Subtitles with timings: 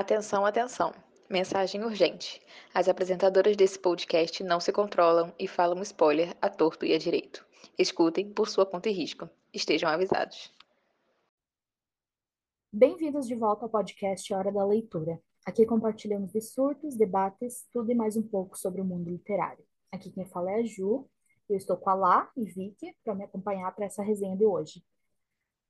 [0.00, 0.94] Atenção, atenção.
[1.28, 2.40] Mensagem urgente.
[2.72, 7.46] As apresentadoras desse podcast não se controlam e falam spoiler a torto e a direito.
[7.78, 9.28] Escutem por sua conta e risco.
[9.52, 10.50] Estejam avisados.
[12.72, 15.20] Bem-vindos de volta ao podcast Hora da Leitura.
[15.44, 19.62] Aqui compartilhamos de surtos, debates, tudo e mais um pouco sobre o mundo literário.
[19.92, 21.06] Aqui quem fala é a Ju.
[21.46, 24.82] Eu estou com a Lá e Vicky para me acompanhar para essa resenha de hoje.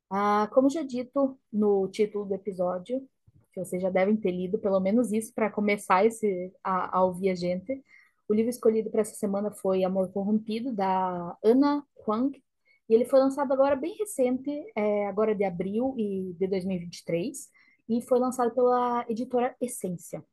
[0.09, 3.05] Ah, como já dito no título do episódio,
[3.53, 7.31] que vocês já devem ter lido, pelo menos isso, para começar esse, a, a, ouvir
[7.31, 7.83] a gente.
[8.29, 12.41] O livro escolhido para essa semana foi Amor Corrompido, da Ana Huang,
[12.89, 17.49] e ele foi lançado agora bem recente, é, agora de abril e de 2023,
[17.89, 20.25] e foi lançado pela editora Essência,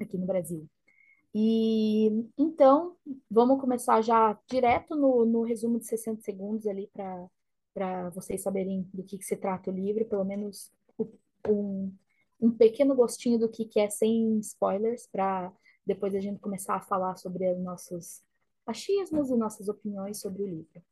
[0.00, 0.68] aqui no Brasil.
[1.34, 2.08] E
[2.38, 2.96] então,
[3.30, 6.90] vamos começar já direto no, no resumo de 60 segundos ali
[7.74, 10.72] para vocês saberem do que, que se trata o livro, pelo menos
[11.48, 11.92] um,
[12.40, 15.52] um pequeno gostinho do que, que é sem spoilers, para
[15.86, 18.22] depois a gente começar a falar sobre os nossos
[18.66, 20.82] achismos e nossas opiniões sobre o livro.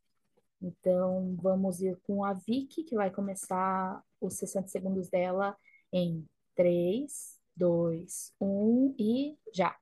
[0.62, 5.56] Então, vamos ir com a Vicky, que vai começar os 60 segundos dela
[5.92, 9.76] em 3, 2, 1 e já.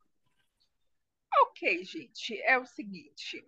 [1.42, 3.44] Ok, gente, é o seguinte.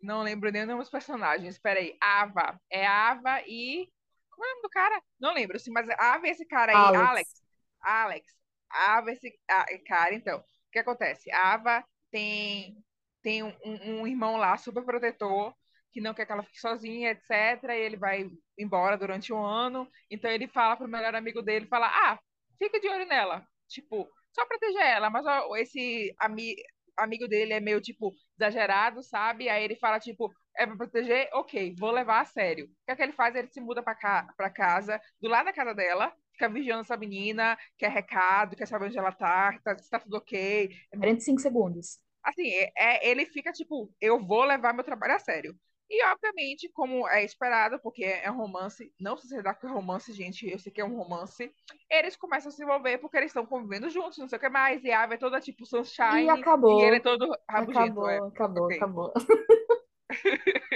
[0.00, 1.54] Não lembro nem dos personagens.
[1.54, 1.96] Espera aí.
[2.00, 2.60] Ava.
[2.70, 3.88] É Ava e
[4.34, 5.02] qual é o nome do cara?
[5.20, 7.08] Não lembro, assim, mas a ver esse cara aí, Alex.
[7.08, 7.42] Alex.
[7.80, 8.42] Alex.
[8.72, 10.38] Ava, esse a, cara, então.
[10.38, 11.30] O que acontece?
[11.30, 12.82] A Ava tem,
[13.22, 15.54] tem um, um, irmão lá, super protetor,
[15.92, 17.30] que não quer que ela fique sozinha, etc.
[17.70, 19.88] E ele vai embora durante um ano.
[20.10, 22.18] Então ele fala pro melhor amigo dele, fala, ah,
[22.58, 23.46] fica de olho nela.
[23.68, 25.10] Tipo, só proteger ela.
[25.10, 26.56] Mas ó, esse ami
[26.96, 29.48] amigo dele é meio, tipo, exagerado, sabe?
[29.48, 31.28] Aí ele fala, tipo, é pra proteger?
[31.32, 32.66] Ok, vou levar a sério.
[32.66, 33.34] O que é que ele faz?
[33.34, 37.56] Ele se muda pra, ca casa, do lado da casa dela, fica vigiando essa menina,
[37.76, 40.70] quer recado, quer saber onde ela tá, tá se tá tudo ok.
[40.90, 41.98] 45 segundos.
[42.22, 45.56] Assim, é, é, ele fica tipo, eu vou levar meu trabalho a sério.
[45.90, 50.10] E, obviamente, como é esperado, porque é um romance, não se você dá com romance,
[50.14, 51.52] gente, eu sei que é um romance,
[51.90, 54.82] eles começam a se envolver porque eles estão convivendo juntos, não sei o que mais,
[54.84, 56.80] e a Ava é toda tipo sunshine, e acabou.
[56.80, 58.00] e ele é todo rabugento.
[58.00, 58.16] Acabou, é.
[58.16, 58.76] acabou, okay.
[58.78, 59.12] acabou.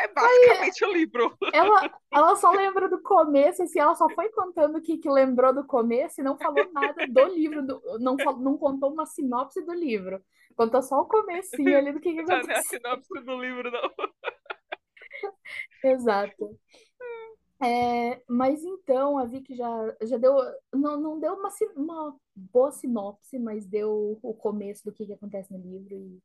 [0.00, 1.36] É basicamente Aí, o livro.
[1.52, 5.54] Ela, ela só lembra do começo, assim, ela só foi contando o que, que lembrou
[5.54, 9.72] do começo e não falou nada do livro, do, não, não contou uma sinopse do
[9.72, 10.22] livro.
[10.56, 12.46] Contou só o comecinho ali do que, que aconteceu.
[12.48, 13.90] Não é a sinopse do livro, não.
[15.84, 16.58] Exato.
[17.62, 20.34] É, mas então, a Vicky já, já deu,
[20.72, 25.52] não, não deu uma, uma boa sinopse, mas deu o começo do que, que acontece
[25.52, 26.20] no livro e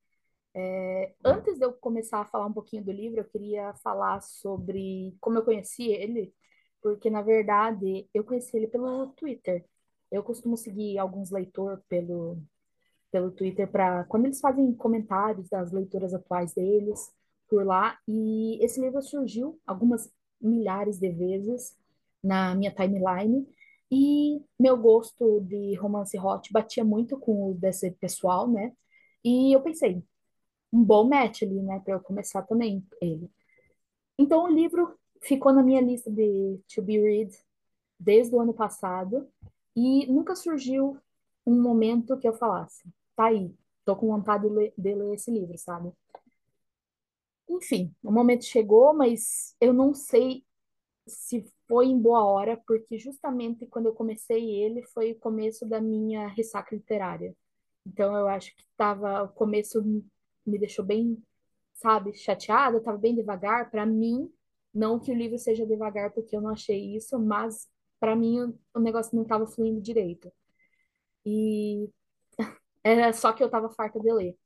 [0.60, 5.16] é, antes de eu começar a falar um pouquinho do livro, eu queria falar sobre
[5.22, 6.34] como eu conheci ele,
[6.82, 9.64] porque na verdade eu conheci ele pelo Twitter.
[10.12, 12.42] Eu costumo seguir alguns leitores pelo,
[13.12, 17.14] pelo Twitter para quando eles fazem comentários das leituras atuais deles
[17.48, 18.00] por lá.
[18.08, 21.78] E esse livro surgiu algumas milhares de vezes
[22.24, 23.48] na minha timeline.
[23.92, 28.74] E meu gosto de romance hot batia muito com o desse pessoal, né?
[29.24, 30.04] E eu pensei,
[30.72, 33.30] um bom match ali, né, para eu começar também ele.
[34.18, 37.36] Então o livro ficou na minha lista de to be read
[38.00, 39.28] desde o ano passado
[39.76, 40.98] e nunca surgiu
[41.46, 42.84] um momento que eu falasse,
[43.16, 43.54] tá aí,
[43.86, 45.92] tô com vontade de ler, de ler esse livro, sabe?
[47.50, 50.44] Enfim, o momento chegou, mas eu não sei
[51.08, 55.80] se foi em boa hora, porque justamente quando eu comecei ele foi o começo da
[55.80, 57.36] minha ressaca literária.
[57.86, 59.82] Então eu acho que estava o começo
[60.50, 61.22] me deixou bem,
[61.74, 63.70] sabe, chateada, estava bem devagar.
[63.70, 64.32] Para mim,
[64.74, 67.68] não que o livro seja devagar, porque eu não achei isso, mas
[68.00, 70.32] para mim o, negócio não estava fluindo direito.
[71.26, 71.90] E
[72.84, 74.38] era só que eu estava farta de ler.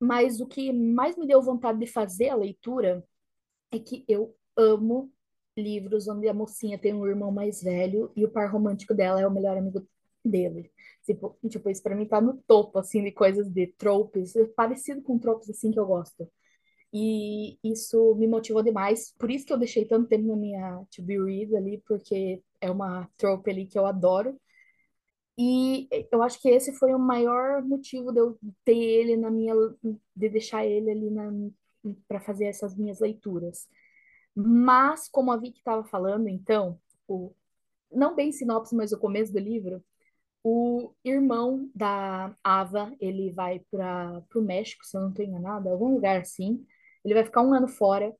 [0.00, 3.04] Mas o que mais me deu vontade de fazer a leitura
[3.72, 5.12] é que eu amo
[5.56, 9.26] livros onde a mocinha tem um irmão mais velho e o par romântico dela é
[9.26, 9.86] o melhor amigo
[10.28, 10.70] dele.
[11.04, 15.18] Tipo, tipo isso pra mim tá no topo, assim, de coisas de tropes, parecido com
[15.18, 16.28] tropes, assim, que eu gosto.
[16.92, 21.02] E isso me motivou demais, por isso que eu deixei tanto tempo na minha to
[21.02, 24.38] be read ali, porque é uma trope ali que eu adoro.
[25.38, 29.54] E eu acho que esse foi o maior motivo de eu ter ele na minha,
[30.14, 31.30] de deixar ele ali na
[32.08, 33.68] para fazer essas minhas leituras.
[34.34, 36.78] Mas, como a Vicky estava falando, então,
[37.08, 37.32] o,
[37.92, 39.82] não bem sinopse, mas o começo do livro,
[40.48, 45.92] o irmão da Ava, ele vai para o México, se eu não estou enganada, algum
[45.94, 46.64] lugar assim.
[47.04, 48.14] Ele vai ficar um ano fora.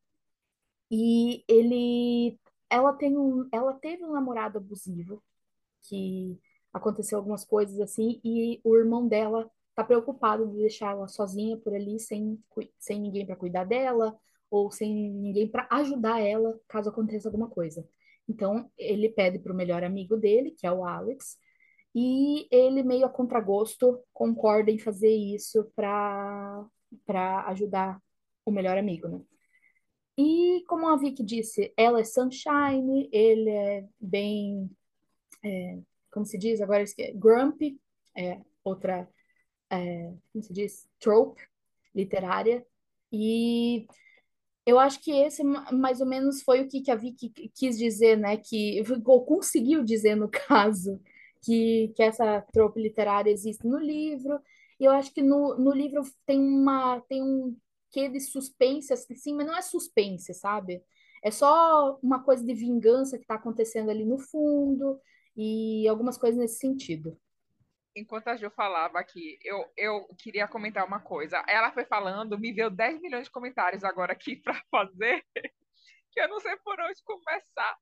[0.91, 2.37] E ele
[2.69, 5.23] ela tem um, ela teve um namorado abusivo,
[5.83, 6.37] que
[6.73, 11.73] aconteceu algumas coisas assim, e o irmão dela tá preocupado de deixar ela sozinha por
[11.75, 12.43] ali, sem,
[12.77, 14.19] sem ninguém para cuidar dela,
[14.51, 17.87] ou sem ninguém para ajudar ela caso aconteça alguma coisa.
[18.29, 21.39] Então, ele pede pro melhor amigo dele, que é o Alex,
[21.99, 26.69] e ele, meio a contragosto, concorda em fazer isso para
[27.47, 27.99] ajudar
[28.45, 29.23] o melhor amigo, né?
[30.19, 34.71] E como a Vicky disse, ela é sunshine, ele é bem,
[35.43, 35.79] é,
[36.11, 36.85] como se diz agora,
[37.15, 37.81] grumpy,
[38.15, 39.09] é outra,
[39.71, 41.41] é, como se diz, trope
[41.95, 42.67] literária.
[43.11, 43.87] E
[44.67, 48.19] eu acho que esse mais ou menos foi o que, que a Vicky quis dizer,
[48.19, 48.37] né?
[48.37, 51.01] Que ou conseguiu dizer no caso
[51.43, 54.41] que, que essa trope literária existe no livro.
[54.79, 57.57] E eu acho que no, no livro tem uma tem um
[57.91, 60.83] quê de suspense, assim, mas não é suspense, sabe?
[61.23, 65.01] É só uma coisa de vingança que está acontecendo ali no fundo
[65.37, 67.19] e algumas coisas nesse sentido.
[67.95, 71.43] Enquanto a Jo falava aqui, eu, eu queria comentar uma coisa.
[71.49, 75.25] Ela foi falando, me veio 10 milhões de comentários agora aqui para fazer,
[76.13, 77.77] que eu não sei por onde começar.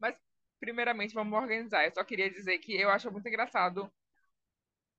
[0.00, 0.16] Mas,
[0.62, 1.84] primeiramente, vamos organizar.
[1.84, 3.92] Eu só queria dizer que eu acho muito engraçado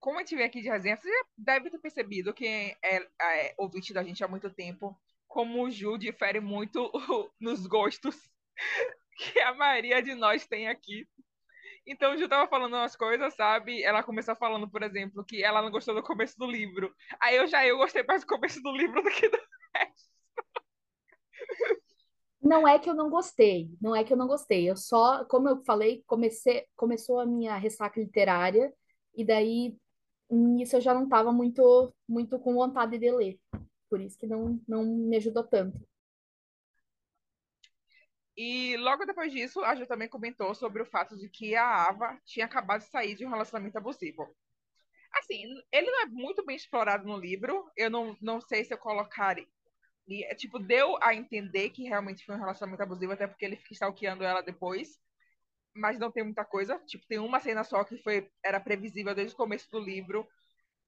[0.03, 3.93] como gente vem aqui de resenha, você já deve ter percebido, quem é, é ouvinte
[3.93, 6.91] da gente há muito tempo, como o Ju difere muito
[7.39, 8.29] nos gostos
[9.15, 11.07] que a maioria de nós tem aqui.
[11.87, 13.81] Então, o Ju tava falando umas coisas, sabe?
[13.81, 16.93] Ela começou falando, por exemplo, que ela não gostou do começo do livro.
[17.21, 19.37] Aí eu já eu gostei mais do começo do livro do que do.
[22.43, 24.69] Não é que eu não gostei, não é que eu não gostei.
[24.69, 28.73] Eu só, como eu falei, comecei, começou a minha ressaca literária
[29.15, 29.77] e daí
[30.29, 33.39] nisso eu já não estava muito, muito com vontade de ler.
[33.89, 35.79] Por isso que não, não me ajudou tanto.
[38.35, 42.19] E logo depois disso, a Ju também comentou sobre o fato de que a Ava
[42.25, 44.35] tinha acabado de sair de um relacionamento abusivo.
[45.13, 47.71] Assim, ele não é muito bem explorado no livro.
[47.77, 48.77] Eu não, não sei se eu
[50.05, 50.35] colocaria.
[50.35, 54.23] Tipo, deu a entender que realmente foi um relacionamento abusivo, até porque ele fica stalkeando
[54.23, 55.01] ela depois
[55.75, 56.79] mas não tem muita coisa.
[56.85, 60.27] Tipo, tem uma cena só que foi era previsível desde o começo do livro.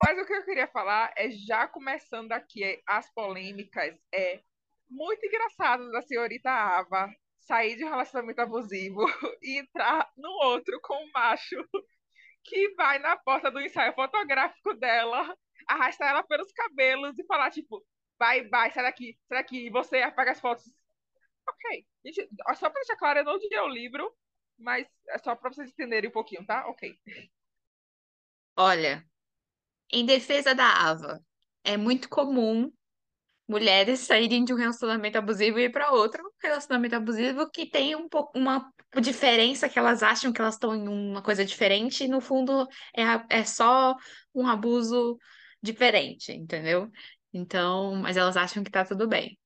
[0.04, 4.42] Mas o que eu queria falar é já começando aqui as polêmicas é
[4.90, 7.10] muito engraçado da senhorita Ava
[7.40, 9.02] sair de um relacionamento abusivo
[9.42, 11.58] e entrar no outro com um macho
[12.44, 15.36] que vai na porta do ensaio fotográfico dela,
[15.68, 17.84] arrastar ela pelos cabelos e falar tipo,
[18.18, 20.66] vai, vai, sai daqui, sai daqui, e você apaga as fotos.
[21.48, 21.86] Ok.
[22.06, 24.16] Gente, só pra deixar claro, eu não li o livro,
[24.58, 26.68] mas é só para vocês entenderem um pouquinho, tá?
[26.68, 26.98] Ok.
[28.58, 29.06] Olha,
[29.92, 31.24] em defesa da Ava,
[31.64, 32.72] é muito comum
[33.48, 38.10] mulheres saírem de um relacionamento abusivo e ir para outro relacionamento abusivo que tem um
[38.10, 38.72] pouco uma
[39.02, 43.04] diferença que elas acham que elas estão em uma coisa diferente e no fundo é,
[43.40, 43.96] é só
[44.34, 45.18] um abuso
[45.62, 46.90] diferente, entendeu?
[47.36, 49.38] Então, mas elas acham que tá tudo bem.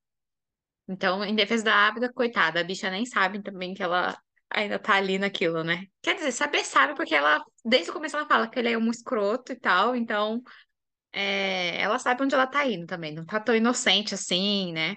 [0.88, 4.16] Então, em defesa da Ávida, coitada, a bicha nem sabe também que ela
[4.48, 5.86] ainda tá ali naquilo, né?
[6.02, 8.92] Quer dizer, saber sabe porque ela, desde o começo ela fala que ele é um
[8.92, 10.42] escroto e tal, então
[11.12, 14.96] é, ela sabe onde ela tá indo também, não tá tão inocente assim, né?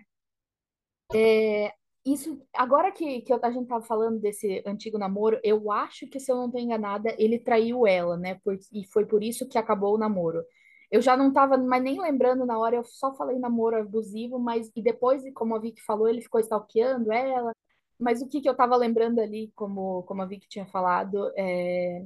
[1.15, 1.73] É,
[2.05, 6.31] isso, agora que, que a gente tava falando desse antigo namoro, eu acho que, se
[6.31, 8.39] eu não tô enganada, ele traiu ela, né?
[8.45, 10.43] Por, e foi por isso que acabou o namoro.
[10.93, 14.71] Eu já não tava mais nem lembrando na hora, eu só falei namoro abusivo, mas
[14.77, 17.55] e depois, como a Vicky falou, ele ficou stalkeando ela,
[17.99, 22.05] mas o que, que eu estava lembrando ali, como, como a Vicky tinha falado, é,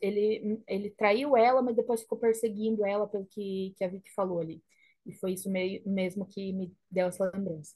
[0.00, 4.40] ele, ele traiu ela, mas depois ficou perseguindo ela pelo que, que a Vicky falou
[4.40, 4.62] ali.
[5.06, 7.74] E foi isso meio, mesmo que me deu essa lembrança.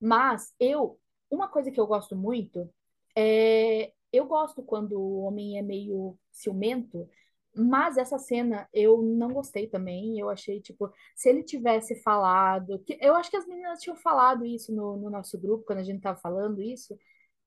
[0.00, 0.98] Mas eu,
[1.30, 2.68] uma coisa que eu gosto muito
[3.16, 3.92] é.
[4.12, 7.08] Eu gosto quando o homem é meio ciumento,
[7.54, 10.18] mas essa cena eu não gostei também.
[10.18, 12.78] Eu achei, tipo, se ele tivesse falado.
[12.80, 15.84] Que, eu acho que as meninas tinham falado isso no, no nosso grupo, quando a
[15.84, 16.98] gente tava falando isso,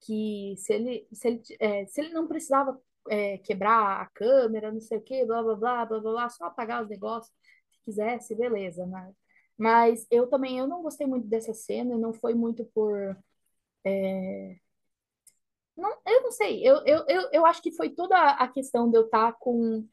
[0.02, 4.82] que se ele, se ele, é, se ele não precisava é, quebrar a câmera, não
[4.82, 7.34] sei o quê, blá blá blá blá blá, blá só apagar os negócios,
[7.72, 9.14] se quisesse, beleza, né?
[9.58, 13.18] Mas eu também eu não gostei muito dessa cena, não foi muito por.
[13.86, 14.58] É,
[15.78, 18.98] não, eu não sei, eu, eu, eu, eu acho que foi toda a questão de
[18.98, 19.86] eu estar tá com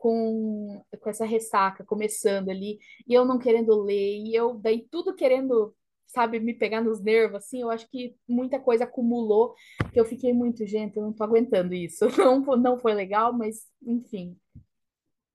[0.00, 5.14] com, com essa ressaca começando ali, e eu não querendo ler, e eu daí tudo
[5.14, 5.74] querendo,
[6.06, 9.54] sabe, me pegar nos nervos, assim, eu acho que muita coisa acumulou,
[9.92, 12.06] que eu fiquei muito, gente, eu não tô aguentando isso.
[12.16, 14.34] Não, não foi legal, mas enfim.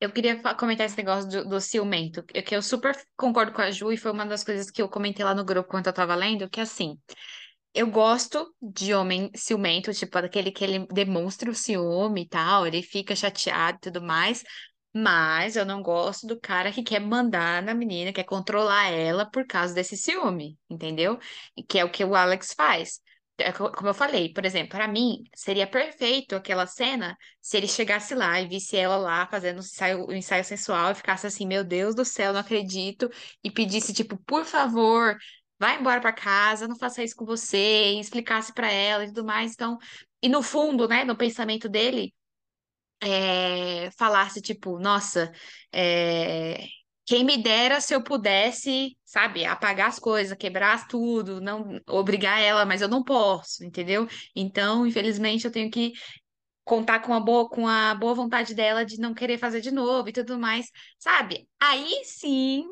[0.01, 3.91] Eu queria comentar esse negócio do, do ciumento, que eu super concordo com a Ju,
[3.91, 6.50] e foi uma das coisas que eu comentei lá no grupo quando eu tava lendo,
[6.50, 6.98] que assim,
[7.75, 12.82] eu gosto de homem ciumento, tipo, daquele que ele demonstra o ciúme e tal, ele
[12.82, 14.44] fica chateado e tudo mais.
[14.98, 19.46] Mas eu não gosto do cara que quer mandar na menina, quer controlar ela por
[19.46, 21.20] causa desse ciúme, entendeu?
[21.55, 23.01] E que é o que o Alex faz.
[23.38, 27.67] É co- Como eu falei, por exemplo, para mim seria perfeito aquela cena se ele
[27.67, 31.46] chegasse lá e visse ela lá fazendo o ensaio, o ensaio sensual e ficasse assim,
[31.46, 33.10] meu Deus do céu, não acredito,
[33.44, 35.17] e pedisse tipo, por favor,
[35.59, 39.53] vai embora para casa, não faça isso com você, explicasse para ela e tudo mais.
[39.53, 39.77] Então,
[40.21, 42.13] e no fundo, né, no pensamento dele
[43.01, 45.31] é, falasse, tipo, nossa,
[45.71, 46.57] é,
[47.05, 52.65] quem me dera se eu pudesse, sabe, apagar as coisas, quebrar tudo, não obrigar ela,
[52.65, 54.07] mas eu não posso, entendeu?
[54.35, 55.93] Então, infelizmente, eu tenho que
[56.63, 60.09] contar com a boa, com a boa vontade dela de não querer fazer de novo
[60.09, 61.47] e tudo mais, sabe?
[61.59, 62.65] Aí sim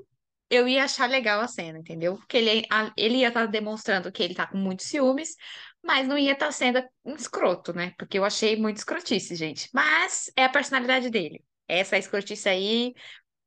[0.55, 2.17] eu ia achar legal a cena, entendeu?
[2.17, 2.67] Porque ele,
[2.97, 5.35] ele ia estar demonstrando que ele tá com muitos ciúmes,
[5.83, 7.93] mas não ia estar sendo um escroto, né?
[7.97, 9.69] Porque eu achei muito escrotice, gente.
[9.73, 11.43] Mas é a personalidade dele.
[11.67, 12.93] Essa escrotice aí,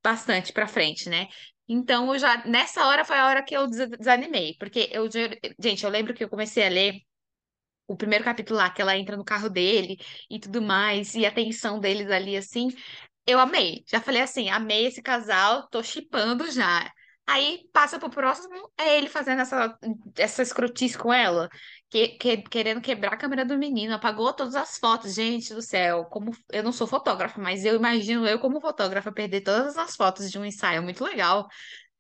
[0.03, 1.29] bastante pra frente, né?
[1.69, 5.09] Então, eu já, nessa hora foi a hora que eu des- desanimei, porque eu,
[5.61, 7.01] gente, eu lembro que eu comecei a ler
[7.87, 9.97] o primeiro capítulo lá, que ela entra no carro dele
[10.31, 12.69] e tudo mais, e a tensão deles ali, assim,
[13.27, 13.85] eu amei.
[13.89, 16.91] Já falei assim, amei esse casal, tô shippando já.
[17.29, 19.77] Aí passa pro próximo, é ele fazendo essa,
[20.17, 21.49] essa escrotice com ela,
[21.91, 25.15] que, que- querendo quebrar a câmera do menino, apagou todas as fotos.
[25.15, 29.41] Gente do céu, como eu não sou fotógrafa, mas eu imagino eu como fotógrafa perder
[29.43, 31.49] todas as fotos de um ensaio, muito legal.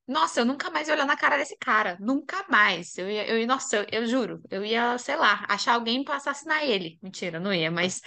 [0.06, 1.96] Nossa, eu nunca mais ia olhar na cara desse cara.
[2.00, 2.96] Nunca mais.
[2.96, 4.40] Eu ia, eu, nossa, eu, eu juro.
[4.50, 6.98] Eu ia, sei lá, achar alguém pra assassinar ele.
[7.02, 8.00] Mentira, não ia, mas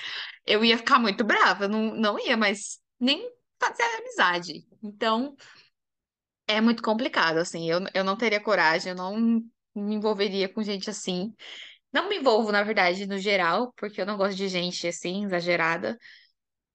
[0.45, 1.67] eu ia ficar muito brava.
[1.67, 4.65] Não, não ia, mas nem fazer amizade.
[4.81, 5.35] Então,
[6.49, 7.69] é muito complicado, assim.
[7.69, 9.15] Eu, eu não teria coragem, eu não
[9.75, 11.33] me envolveria com gente assim.
[11.93, 15.97] Não me envolvo, na verdade, no geral, porque eu não gosto de gente assim, exagerada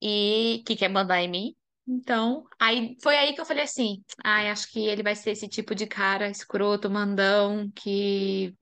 [0.02, 1.56] e que quer mandar em mim.
[1.86, 5.48] Então, aí foi aí que eu falei assim: ai, acho que ele vai ser esse
[5.48, 8.54] tipo de cara escroto, mandão, que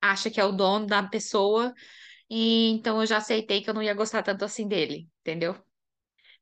[0.00, 1.74] acha que é o dono da pessoa,
[2.30, 5.56] e então eu já aceitei que eu não ia gostar tanto assim dele, entendeu?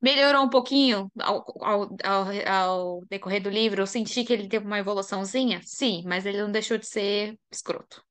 [0.01, 4.65] Melhorou um pouquinho ao, ao, ao, ao decorrer do livro, eu senti que ele teve
[4.65, 8.01] uma evoluçãozinha, sim, mas ele não deixou de ser escroto.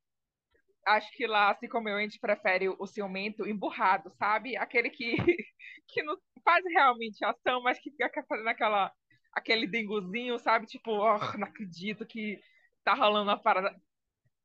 [0.86, 4.56] Acho que lá, assim como eu, a gente prefere o ciumento emburrado, sabe?
[4.56, 5.16] Aquele que,
[5.88, 8.92] que não faz realmente ação, mas que fica fazendo aquela,
[9.32, 10.66] aquele denguzinho, sabe?
[10.66, 12.38] Tipo, oh, não acredito que
[12.84, 13.74] tá rolando uma parada.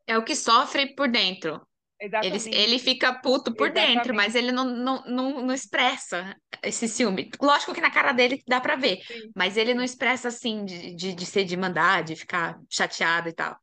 [0.07, 1.65] É o que sofre por dentro.
[1.99, 2.79] Ele, ele Exatamente.
[2.79, 4.37] fica puto por dentro, mas Exatamente.
[4.37, 7.29] ele não, não, não, não expressa esse ciúme.
[7.41, 10.95] Lógico que na cara dele dá pra ver, Sim, mas ele não expressa assim de,
[10.95, 13.57] de, de ser de mandar, de ficar chateado e tal.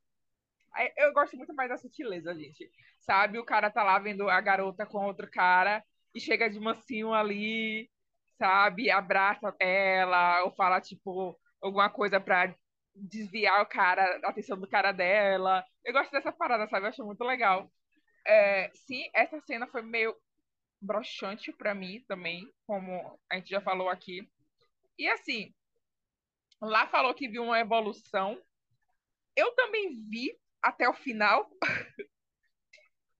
[0.96, 2.70] Eu gosto muito mais da sutileza, gente.
[3.00, 3.38] Sabe?
[3.38, 5.82] O cara tá lá vendo a garota com outro cara
[6.14, 7.90] e chega de mansinho ali,
[8.38, 8.90] sabe?
[8.90, 12.54] Abraça ela ou fala, tipo, alguma coisa pra
[12.94, 15.64] desviar o cara, a atenção do cara dela.
[15.84, 16.86] Eu gosto dessa parada, sabe?
[16.86, 17.70] Eu acho muito legal.
[18.26, 20.14] É, sim, essa cena foi meio
[20.80, 24.28] broxante pra mim também, como a gente já falou aqui.
[24.98, 25.54] E assim,
[26.60, 28.40] lá falou que viu uma evolução.
[29.36, 31.48] Eu também vi até o final.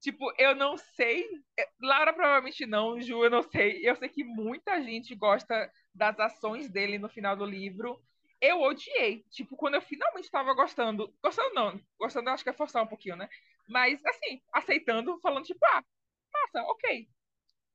[0.00, 1.26] Tipo, eu não sei.
[1.58, 3.86] é, Laura provavelmente não, Ju, eu não sei.
[3.86, 8.02] Eu sei que muita gente gosta das ações dele no final do livro.
[8.40, 9.24] Eu odiei.
[9.30, 11.14] Tipo, quando eu finalmente tava gostando.
[11.22, 11.78] Gostando não.
[11.98, 13.28] Gostando, acho que é forçar um pouquinho, né?
[13.70, 15.84] Mas, assim, aceitando, falando, tipo, ah,
[16.32, 17.08] massa, ok.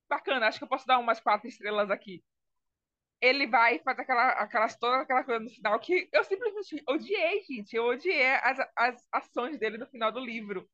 [0.09, 2.21] Bacana, acho que eu posso dar umas quatro estrelas aqui.
[3.21, 7.41] Ele vai e faz aquela, aquelas, toda aquela coisa no final que eu simplesmente odiei,
[7.43, 7.75] gente.
[7.75, 10.69] Eu odiei as, as ações dele no final do livro.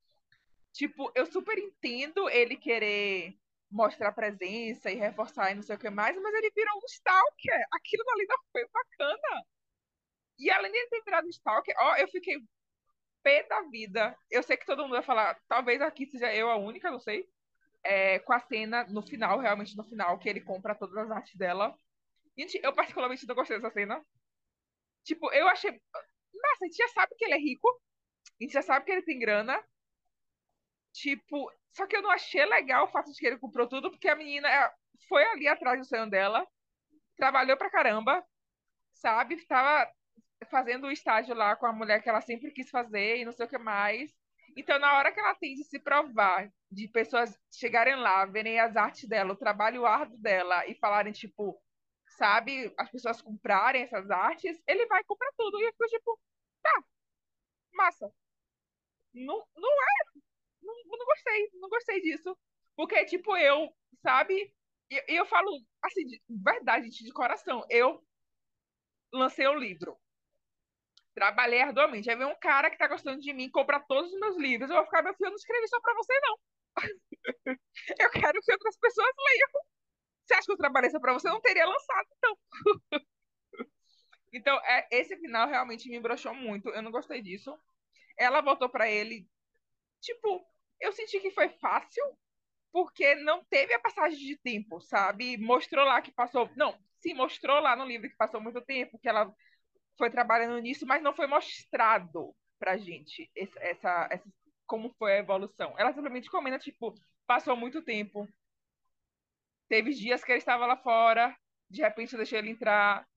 [0.74, 3.38] Tipo, eu super entendo ele querer
[3.70, 7.66] mostrar presença e reforçar e não sei o que mais, mas ele virou um stalker.
[7.72, 9.46] Aquilo ali não foi bacana.
[10.40, 12.42] E além de ter virado stalker, ó, eu fiquei
[13.24, 14.16] pé da vida.
[14.30, 17.28] Eu sei que todo mundo vai falar, talvez aqui seja eu a única, não sei.
[17.84, 21.36] É, com a cena no final, realmente no final, que ele compra todas as artes
[21.36, 21.76] dela.
[22.38, 24.04] Gente, eu particularmente não gostei dessa cena.
[25.04, 25.72] Tipo, eu achei.
[25.72, 27.68] Nossa, a gente já sabe que ele é rico.
[28.40, 29.62] A gente já sabe que ele tem grana.
[30.94, 34.10] Tipo, só que eu não achei legal o fato de que ele comprou tudo, porque
[34.10, 34.48] a menina
[35.08, 36.46] foi ali atrás do sonho dela,
[37.16, 38.26] trabalhou pra caramba,
[38.94, 39.46] sabe?
[39.46, 39.92] Tava
[40.50, 43.46] fazendo o estágio lá com a mulher que ela sempre quis fazer e não sei
[43.46, 44.12] o que mais.
[44.56, 48.76] Então, na hora que ela tem de se provar, de pessoas chegarem lá, verem as
[48.76, 51.62] artes dela, o trabalho árduo dela e falarem, tipo,
[52.18, 55.60] sabe, as pessoas comprarem essas artes, ele vai comprar tudo.
[55.60, 56.20] E eu fico tipo,
[56.62, 56.84] tá,
[57.74, 58.12] massa.
[59.14, 59.70] Não, não,
[60.62, 62.38] não não gostei, não gostei disso.
[62.76, 64.34] Porque, tipo, eu, sabe?
[64.90, 65.50] E eu, eu falo,
[65.84, 67.66] assim, de verdade, de coração.
[67.70, 68.04] Eu
[69.14, 69.98] lancei o livro.
[71.14, 72.10] Trabalhei arduamente.
[72.10, 74.70] Aí vem um cara que tá gostando de mim, compra todos os meus livros.
[74.70, 76.38] Eu vou ficar, meu filho, eu não escrevi só pra você, não.
[78.00, 79.50] eu quero que outras pessoas leiam.
[80.26, 81.28] Você acha que eu trabalhei só pra você?
[81.28, 82.38] Eu não teria lançado, então.
[84.32, 86.70] então, é, esse final realmente me broxou muito.
[86.70, 87.58] Eu não gostei disso.
[88.18, 89.28] Ela voltou para ele.
[90.00, 90.46] Tipo,
[90.80, 92.04] eu senti que foi fácil,
[92.72, 95.38] porque não teve a passagem de tempo, sabe?
[95.38, 96.50] Mostrou lá que passou.
[96.56, 99.34] Não, sim, mostrou lá no livro que passou muito tempo, que ela
[100.02, 104.34] foi trabalhando nisso, mas não foi mostrado pra gente essa, essa, essa
[104.66, 105.76] como foi a evolução.
[105.78, 106.96] Ela simplesmente comenta, tipo,
[107.28, 108.28] passou muito tempo.
[109.70, 111.38] Teve dias que ele estava lá fora,
[111.70, 113.08] de repente eu deixei ele entrar,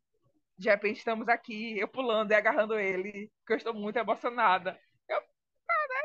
[0.58, 4.78] de repente estamos aqui, eu pulando e agarrando ele, porque eu estou muito emocionada.
[5.08, 6.02] Eu, ah, né?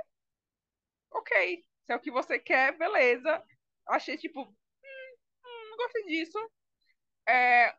[1.12, 3.44] Ok, se é o que você quer, beleza.
[3.86, 4.54] Achei, tipo, hum,
[5.46, 6.38] hum, não gostei disso.
[7.28, 7.76] É,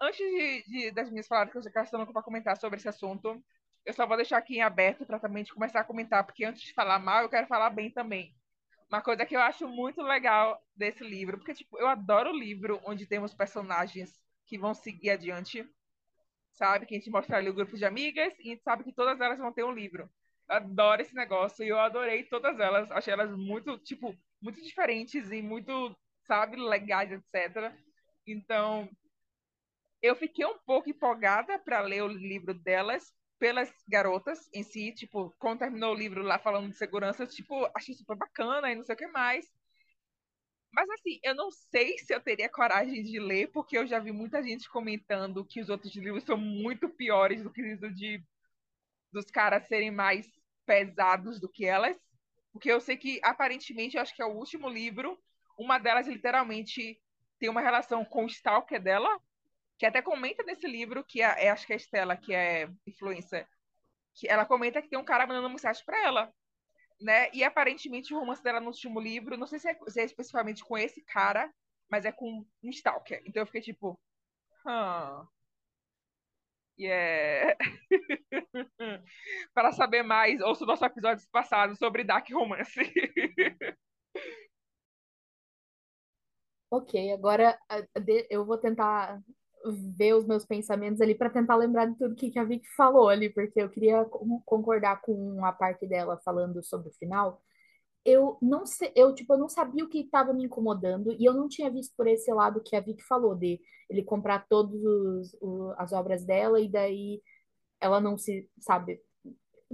[0.00, 3.42] antes de, de, das minhas palavras que eu estou para comentar sobre esse assunto,
[3.84, 6.72] eu só vou deixar aqui em aberto para também começar a comentar, porque antes de
[6.72, 8.34] falar mal, eu quero falar bem também.
[8.88, 12.80] Uma coisa que eu acho muito legal desse livro, porque tipo, eu adoro o livro
[12.84, 15.66] onde temos personagens que vão seguir adiante,
[16.52, 16.86] sabe?
[16.86, 19.20] Que a gente mostra ali o grupo de amigas e a gente sabe que todas
[19.20, 20.10] elas vão ter um livro.
[20.48, 22.90] Eu adoro esse negócio e eu adorei todas elas.
[22.90, 27.74] Achei elas muito, tipo, muito diferentes e muito, sabe, legais, etc.
[28.26, 28.88] Então,
[30.02, 35.34] eu fiquei um pouco empolgada para ler o livro delas pelas garotas em si, tipo,
[35.38, 38.94] quando terminou o livro lá falando de segurança, tipo, achei super bacana e não sei
[38.94, 39.46] o que mais.
[40.72, 44.10] Mas assim, eu não sei se eu teria coragem de ler, porque eu já vi
[44.10, 48.24] muita gente comentando que os outros livros são muito piores do que o de
[49.12, 50.26] dos caras serem mais
[50.64, 51.96] pesados do que elas.
[52.52, 55.18] Porque eu sei que, aparentemente, eu acho que é o último livro,
[55.58, 57.00] uma delas literalmente
[57.38, 59.08] tem uma relação com o stalker dela,
[59.82, 63.48] que até comenta nesse livro, que é, acho que é a Estela, que é influência,
[64.14, 66.32] que ela comenta que tem um cara mandando mensagem para ela,
[67.00, 67.28] né?
[67.32, 70.64] E aparentemente o romance dela no último livro, não sei se é, se é especificamente
[70.64, 71.52] com esse cara,
[71.90, 73.24] mas é com um stalker.
[73.26, 74.00] Então eu fiquei tipo,
[74.64, 75.26] hum,
[76.78, 77.56] Yeah.
[79.52, 82.80] Para saber mais, ouça o nosso episódio passado sobre Dark Romance.
[86.70, 87.58] ok, agora
[88.30, 89.20] eu vou tentar
[89.96, 93.30] ver os meus pensamentos ali para tentar lembrar de tudo que a Vicky falou ali,
[93.30, 94.04] porque eu queria
[94.44, 97.42] concordar com a parte dela falando sobre o final.
[98.04, 101.32] Eu não sei, eu tipo, eu não sabia o que estava me incomodando e eu
[101.34, 104.80] não tinha visto por esse lado que a Vicky falou de ele comprar todas
[105.78, 107.22] as obras dela e daí
[107.80, 109.00] ela não se, sabe,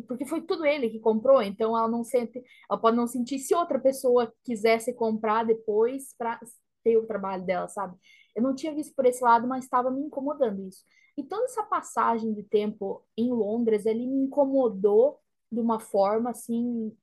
[0.06, 3.54] porque foi tudo ele que comprou, então ela não sente, ela pode não sentir se
[3.54, 6.38] outra pessoa quisesse comprar depois para
[6.84, 7.96] ter o trabalho dela, sabe?
[8.38, 10.84] Eu não tinha visto por esse lado, mas estava me incomodando isso.
[11.16, 15.18] E toda essa passagem de tempo em Londres, ele me incomodou
[15.50, 16.96] de uma forma assim,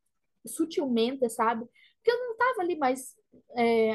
[0.45, 1.65] sutilmente, sabe?
[1.97, 3.13] Porque eu não estava ali mais
[3.57, 3.91] é,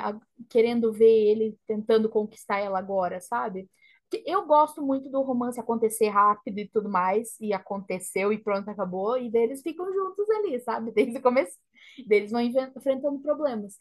[0.50, 3.70] querendo ver ele tentando conquistar ela agora, sabe?
[4.26, 9.16] Eu gosto muito do romance acontecer rápido e tudo mais, e aconteceu e pronto, acabou,
[9.16, 10.90] e deles ficam juntos ali, sabe?
[10.92, 11.56] Desde o começo,
[12.06, 13.78] deles vão enfrentando problemas.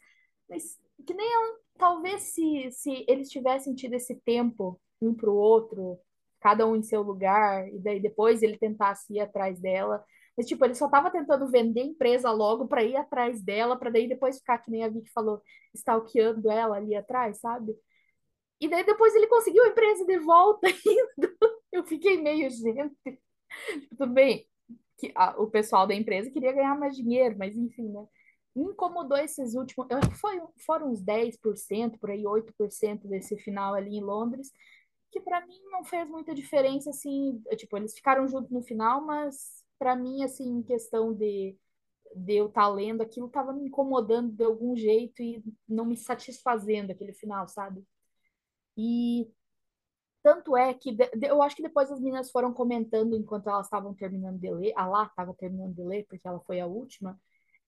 [0.48, 5.36] Mas que nem eu, talvez se, se eles tivessem tido esse tempo um para o
[5.36, 6.00] outro,
[6.40, 10.04] cada um em seu lugar, e daí depois ele tentasse ir atrás dela,
[10.38, 13.90] mas, tipo, ele só tava tentando vender a empresa logo para ir atrás dela, para
[13.90, 15.42] daí depois ficar, que nem a Vicky falou,
[15.76, 17.76] stalkeando ela ali atrás, sabe?
[18.62, 21.36] E daí depois ele conseguiu a empresa de volta ainda.
[21.72, 23.20] Eu fiquei meio, gente.
[23.90, 24.48] Tudo bem
[24.98, 28.06] que a, o pessoal da empresa queria ganhar mais dinheiro, mas enfim, né?
[28.56, 29.88] Incomodou esses últimos.
[29.90, 34.52] Eu acho que foi, foram uns 10%, por aí 8% desse final ali em Londres,
[35.12, 37.42] que para mim não fez muita diferença, assim.
[37.56, 41.58] Tipo, eles ficaram juntos no final, mas para mim, assim, em questão de,
[42.16, 45.98] de eu estar tá lendo, aquilo estava me incomodando de algum jeito e não me
[45.98, 47.84] satisfazendo aquele final, sabe?
[48.78, 49.30] E
[50.24, 53.94] tanto é que de, eu acho que depois as meninas foram comentando enquanto elas estavam
[53.94, 57.20] terminando de ler, a lá estava terminando de ler, porque ela foi a última,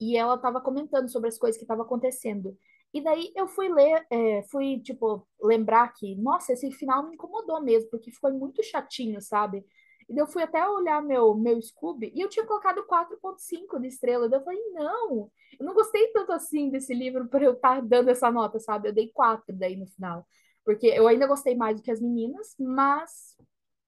[0.02, 2.58] e ela estava comentando sobre as coisas que estavam acontecendo.
[2.94, 7.62] E daí eu fui ler, é, fui, tipo, lembrar que, nossa, esse final me incomodou
[7.62, 9.64] mesmo, porque foi muito chatinho, sabe?
[10.10, 14.28] E eu fui até olhar meu, meu Scooby e eu tinha colocado 4.5 de estrela.
[14.28, 17.82] Daí eu falei, não, eu não gostei tanto assim desse livro para eu estar tá
[17.82, 18.90] dando essa nota, sabe?
[18.90, 20.28] Eu dei 4 daí no final.
[20.66, 23.38] Porque eu ainda gostei mais do que as meninas, mas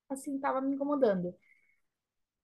[0.09, 1.35] assim, tava me incomodando.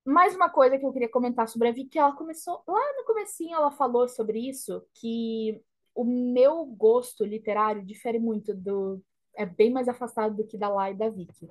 [0.10, 3.56] Mais uma coisa que eu queria comentar sobre a Vicky, ela começou lá no comecinho,
[3.56, 5.62] ela falou sobre isso, que
[5.94, 9.02] o meu gosto literário difere muito do
[9.36, 11.50] é bem mais afastado do que da Lá e da Vicky.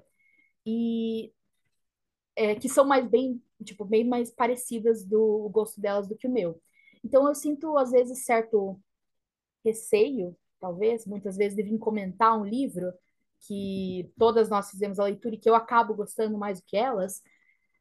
[0.66, 1.33] E
[2.37, 6.31] é, que são mais bem, tipo, bem mais parecidas do gosto delas do que o
[6.31, 6.61] meu.
[7.05, 8.79] Então eu sinto às vezes certo
[9.64, 12.92] receio, talvez, muitas vezes de vir comentar um livro
[13.40, 17.23] que todas nós fizemos a leitura e que eu acabo gostando mais do que elas.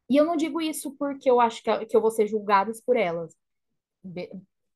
[0.10, 2.96] E eu não digo isso porque eu acho que, que eu vou ser julgada por
[2.98, 3.36] elas.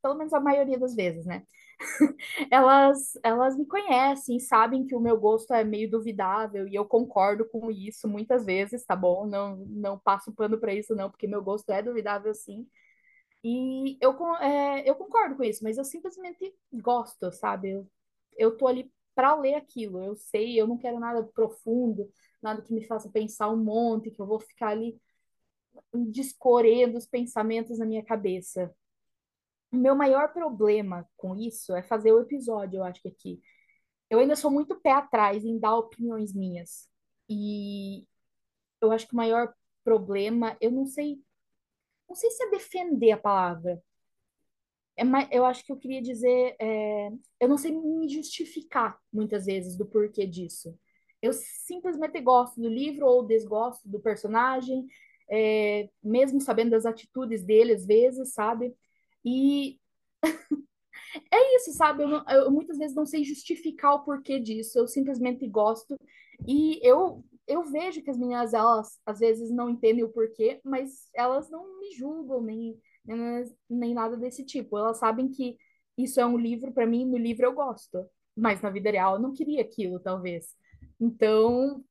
[0.01, 1.43] Pelo menos a maioria das vezes, né?
[2.51, 7.45] elas, elas me conhecem, sabem que o meu gosto é meio duvidável e eu concordo
[7.47, 9.27] com isso muitas vezes, tá bom?
[9.27, 12.67] Não, não passo pano para isso, não, porque meu gosto é duvidável sim.
[13.43, 17.71] E eu, é, eu concordo com isso, mas eu simplesmente gosto, sabe?
[17.71, 17.87] Eu,
[18.37, 22.09] eu tô ali para ler aquilo, eu sei, eu não quero nada profundo,
[22.41, 24.99] nada que me faça pensar um monte, que eu vou ficar ali
[25.93, 28.73] discorrendo os pensamentos na minha cabeça.
[29.71, 33.41] O meu maior problema com isso é fazer o episódio, eu acho que aqui.
[34.09, 36.89] Eu ainda sou muito pé atrás em dar opiniões minhas.
[37.29, 38.05] E
[38.81, 39.53] eu acho que o maior
[39.83, 41.21] problema, eu não sei,
[42.07, 43.81] não sei se é defender a palavra.
[44.97, 49.77] É, eu acho que eu queria dizer, é, eu não sei me justificar muitas vezes
[49.77, 50.77] do porquê disso.
[51.21, 54.87] Eu simplesmente gosto do livro ou desgosto do personagem,
[55.31, 58.75] é, mesmo sabendo das atitudes dele às vezes, sabe?
[59.25, 59.79] E
[61.31, 62.03] é isso, sabe?
[62.03, 65.97] Eu, eu, muitas vezes não sei justificar o porquê disso, eu simplesmente gosto.
[66.47, 71.09] E eu, eu vejo que as meninas, elas às vezes não entendem o porquê, mas
[71.13, 74.77] elas não me julgam, nem, nem, nem nada desse tipo.
[74.77, 75.57] Elas sabem que
[75.97, 79.21] isso é um livro, para mim, no livro eu gosto, mas na vida real eu
[79.21, 80.55] não queria aquilo, talvez.
[80.99, 81.83] Então,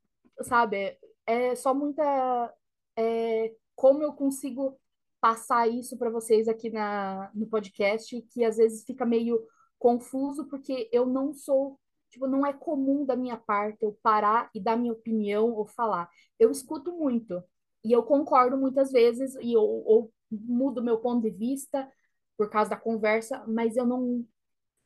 [0.42, 2.52] sabe, é só muita.
[3.00, 4.78] É, como eu consigo
[5.20, 9.42] passar isso para vocês aqui na, no podcast, que às vezes fica meio
[9.78, 14.60] confuso, porque eu não sou, tipo, não é comum da minha parte eu parar e
[14.60, 16.10] dar minha opinião ou falar.
[16.38, 17.42] Eu escuto muito
[17.82, 21.90] e eu concordo muitas vezes e eu, ou mudo meu ponto de vista
[22.36, 24.26] por causa da conversa, mas eu não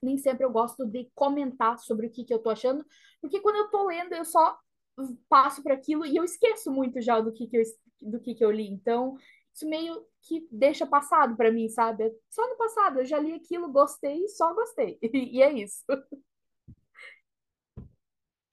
[0.00, 2.84] nem sempre eu gosto de comentar sobre o que, que eu tô achando,
[3.22, 4.58] porque quando eu tô lendo eu só
[5.28, 7.62] passo para aquilo e eu esqueço muito já do que, que eu
[8.04, 8.68] do que, que eu li.
[8.68, 9.16] Então,
[9.54, 12.12] isso meio que deixa passado para mim, sabe?
[12.30, 14.98] Só no passado, eu já li aquilo, gostei, só gostei.
[15.02, 15.84] E é isso.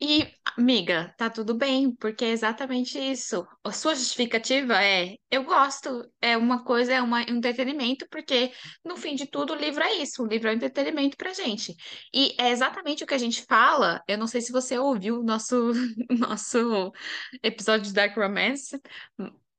[0.04, 3.48] E, amiga, tá tudo bem, porque é exatamente isso.
[3.64, 8.52] A sua justificativa é, eu gosto, é uma coisa, é uma, um entretenimento, porque
[8.84, 11.76] no fim de tudo o livro é isso, o livro é um entretenimento pra gente.
[12.12, 14.04] E é exatamente o que a gente fala.
[14.08, 15.72] Eu não sei se você ouviu o nosso,
[16.10, 16.92] nosso
[17.44, 18.82] episódio de Dark Romance,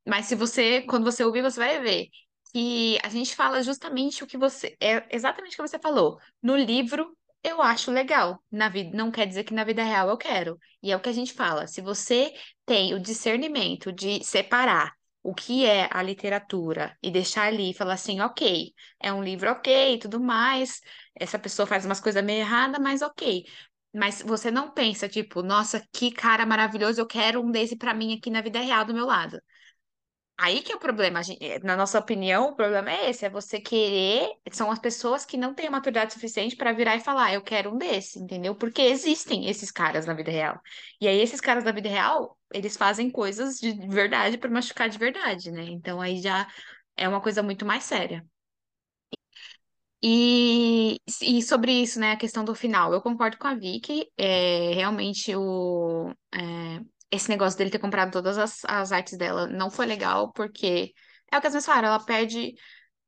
[0.07, 2.09] mas se você, quando você ouvir, você vai ver
[2.53, 6.19] que a gente fala justamente o que você, é exatamente o que você falou.
[6.43, 8.43] No livro, eu acho legal.
[8.51, 10.59] Na vida, não quer dizer que na vida real eu quero.
[10.83, 11.67] E é o que a gente fala.
[11.67, 12.33] Se você
[12.67, 17.95] tem o discernimento de separar o que é a literatura e deixar ali e falar
[17.95, 20.81] assim, ok, é um livro ok, tudo mais.
[21.15, 23.45] Essa pessoa faz umas coisas meio erradas, mas ok.
[23.95, 28.17] Mas você não pensa, tipo, nossa, que cara maravilhoso, eu quero um desse pra mim
[28.17, 29.41] aqui na vida real do meu lado.
[30.45, 33.61] Aí que é o problema, eh, na nossa opinião, o problema é esse, é você
[33.61, 37.73] querer, são as pessoas que não têm maturidade suficiente para virar e falar, eu quero
[37.73, 38.53] um desse, entendeu?
[38.57, 40.61] Porque existem esses caras na vida real.
[41.01, 44.99] E aí esses caras na vida real, eles fazem coisas de verdade para machucar de
[44.99, 45.63] verdade, né?
[45.65, 46.49] Então aí já
[46.97, 48.27] é uma coisa muito mais séria.
[50.05, 54.73] E, e sobre isso, né, a questão do final, eu concordo com a Vicky, é,
[54.75, 56.81] realmente o, é,
[57.13, 60.93] esse negócio dele ter comprado todas as, as artes dela não foi legal, porque
[61.31, 62.55] é o que as pessoas falaram, ela perde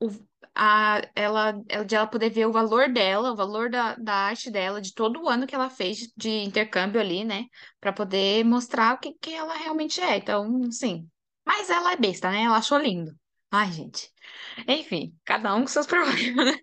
[0.01, 0.11] o,
[0.55, 4.51] a, ela, ela, de ela poder ver o valor dela, o valor da, da arte
[4.51, 7.47] dela, de todo o ano que ela fez de intercâmbio ali, né?
[7.81, 10.17] Pra poder mostrar o que, que ela realmente é.
[10.19, 11.09] Então, sim.
[11.45, 12.43] Mas ela é besta, né?
[12.45, 13.13] Ela achou lindo.
[13.51, 14.13] Ai, gente.
[14.69, 16.59] Enfim, cada um com seus problemas, né?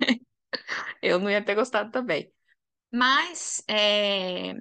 [1.01, 2.31] Eu não ia ter gostado também.
[2.91, 4.53] Mas, é,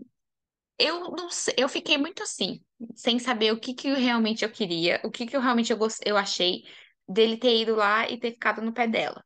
[0.80, 2.60] eu não sei, eu fiquei muito assim,
[2.94, 6.00] sem saber o que que realmente eu queria, o que que eu realmente eu, gost...
[6.04, 6.62] eu achei
[7.08, 9.24] dele ter ido lá e ter ficado no pé dela.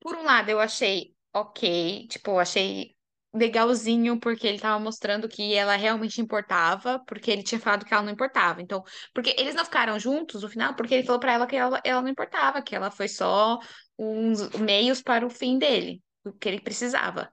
[0.00, 2.96] Por um lado, eu achei ok, tipo, achei
[3.34, 8.02] legalzinho porque ele tava mostrando que ela realmente importava, porque ele tinha falado que ela
[8.02, 8.60] não importava.
[8.60, 11.80] Então, porque eles não ficaram juntos no final, porque ele falou para ela que ela,
[11.84, 13.58] ela não importava, que ela foi só
[13.98, 17.32] uns meios para o fim dele, o que ele precisava.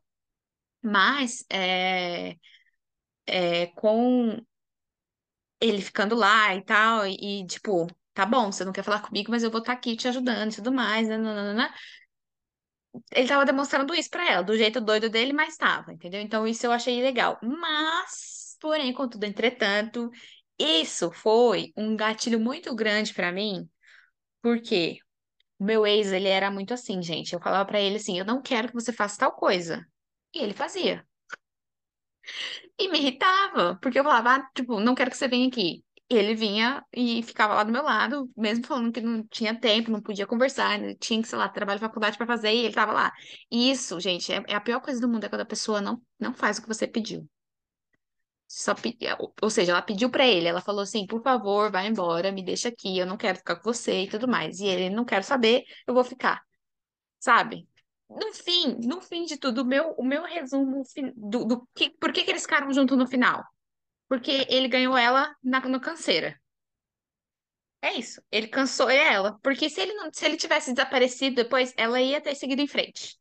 [0.81, 2.35] Mas, é
[3.29, 4.37] é, com
[5.61, 9.31] ele ficando lá e tal, e, e, tipo, tá bom, você não quer falar comigo,
[9.31, 11.73] mas eu vou estar aqui te ajudando e tudo mais, nananana.
[13.11, 16.21] Ele tava demonstrando isso pra ela, do jeito doido dele, mas tava, entendeu?
[16.21, 17.37] Então isso eu achei legal.
[17.43, 20.09] Mas, porém, contudo, entretanto,
[20.57, 23.69] isso foi um gatilho muito grande pra mim,
[24.41, 24.99] porque
[25.59, 27.33] o meu ex, ele era muito assim, gente.
[27.33, 29.85] Eu falava pra ele assim, eu não quero que você faça tal coisa.
[30.33, 31.05] E ele fazia.
[32.79, 35.83] E me irritava, porque eu falava, ah, tipo, não quero que você venha aqui.
[36.09, 40.01] Ele vinha e ficava lá do meu lado, mesmo falando que não tinha tempo, não
[40.01, 43.11] podia conversar, tinha que, sei lá, trabalho, faculdade pra fazer, e ele tava lá.
[43.51, 46.01] E isso, gente, é, é a pior coisa do mundo, é quando a pessoa não,
[46.19, 47.29] não faz o que você pediu.
[48.47, 48.97] Só pe...
[49.41, 52.69] Ou seja, ela pediu pra ele, ela falou assim, por favor, vai embora, me deixa
[52.69, 54.59] aqui, eu não quero ficar com você e tudo mais.
[54.59, 56.41] E ele, não quero saber, eu vou ficar,
[57.19, 57.68] sabe?
[58.09, 60.83] No fim, no fim de tudo, o meu, o meu resumo
[61.15, 63.45] do, do que, por que que eles ficaram juntos no final?
[64.07, 66.39] Porque ele ganhou ela na, no canseira.
[67.81, 68.21] É isso.
[68.31, 69.37] Ele cansou ela.
[69.41, 73.17] Porque se ele não, se ele tivesse desaparecido depois, ela ia ter seguido em frente.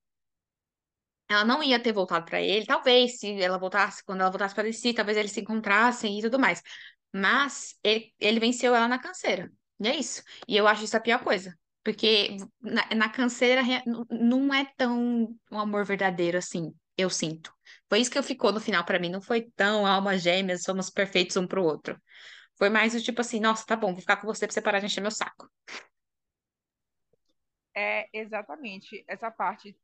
[1.28, 2.64] Ela não ia ter voltado pra ele.
[2.66, 6.38] Talvez, se ela voltasse, quando ela voltasse para si, talvez eles se encontrassem e tudo
[6.38, 6.62] mais.
[7.12, 9.50] Mas ele, ele venceu ela na canseira.
[9.80, 10.22] E é isso.
[10.46, 11.56] E eu acho isso a pior coisa.
[11.84, 13.62] Porque na, na canseira
[14.10, 17.52] não é tão um amor verdadeiro assim, eu sinto.
[17.88, 19.10] Foi isso que ficou no final pra mim.
[19.10, 22.00] Não foi tão almas gêmeas, somos perfeitos um pro outro.
[22.58, 24.80] Foi mais o tipo assim, nossa, tá bom, vou ficar com você pra você parar
[24.80, 25.48] de encher meu saco.
[27.74, 29.76] É exatamente essa parte,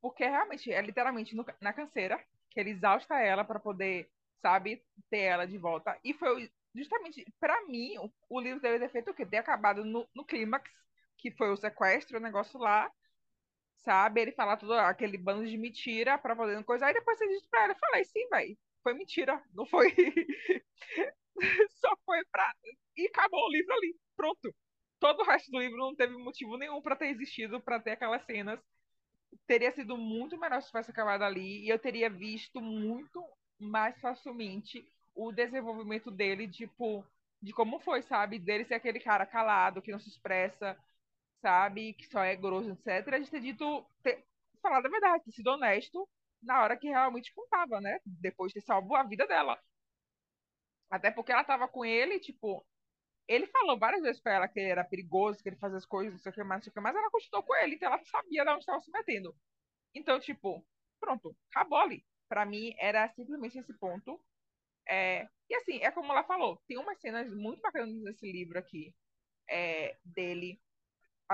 [0.00, 4.10] porque realmente é literalmente no- na canseira que ele exausta ela para poder,
[4.42, 5.98] sabe, ter ela de volta.
[6.04, 9.26] E foi justamente, para mim, o, o livro deve ter feito o quê?
[9.26, 10.70] Ter acabado no, no clímax,
[11.22, 12.90] que foi o sequestro, o negócio lá,
[13.84, 14.20] sabe?
[14.22, 16.86] Ele falar tudo aquele bando de mentira pra poder coisa.
[16.86, 19.94] Aí depois você disse pra ela, eu falei, sim, velho, foi mentira, não foi.
[21.70, 22.52] Só foi pra.
[22.96, 24.54] E acabou o livro ali, pronto.
[25.00, 28.24] Todo o resto do livro não teve motivo nenhum pra ter existido, pra ter aquelas
[28.24, 28.60] cenas.
[29.46, 33.24] Teria sido muito melhor se tivesse acabado ali, e eu teria visto muito
[33.58, 37.04] mais facilmente o desenvolvimento dele, tipo,
[37.40, 38.38] de como foi, sabe?
[38.38, 40.76] Dele ser aquele cara calado, que não se expressa,
[41.42, 41.92] sabe?
[41.94, 43.14] Que só é grosso, etc.
[43.14, 44.24] A gente ter dito, ter
[44.62, 46.08] falado a verdade, ter sido honesto
[46.42, 47.98] na hora que realmente contava, né?
[48.06, 49.60] Depois de ter salvo a vida dela.
[50.90, 52.64] Até porque ela tava com ele, tipo,
[53.28, 56.12] ele falou várias vezes pra ela que ele era perigoso, que ele fazia as coisas,
[56.12, 57.88] não sei o que mais, não sei o que mais, ela continuou com ele, então
[57.92, 59.34] ela sabia de onde estava se metendo.
[59.94, 60.66] Então, tipo,
[61.00, 62.04] pronto, acabou ali.
[62.28, 64.20] Pra mim, era simplesmente esse ponto.
[64.88, 65.28] É...
[65.50, 68.94] E assim, é como ela falou, tem umas cenas muito bacanas nesse livro aqui,
[69.48, 70.60] é, dele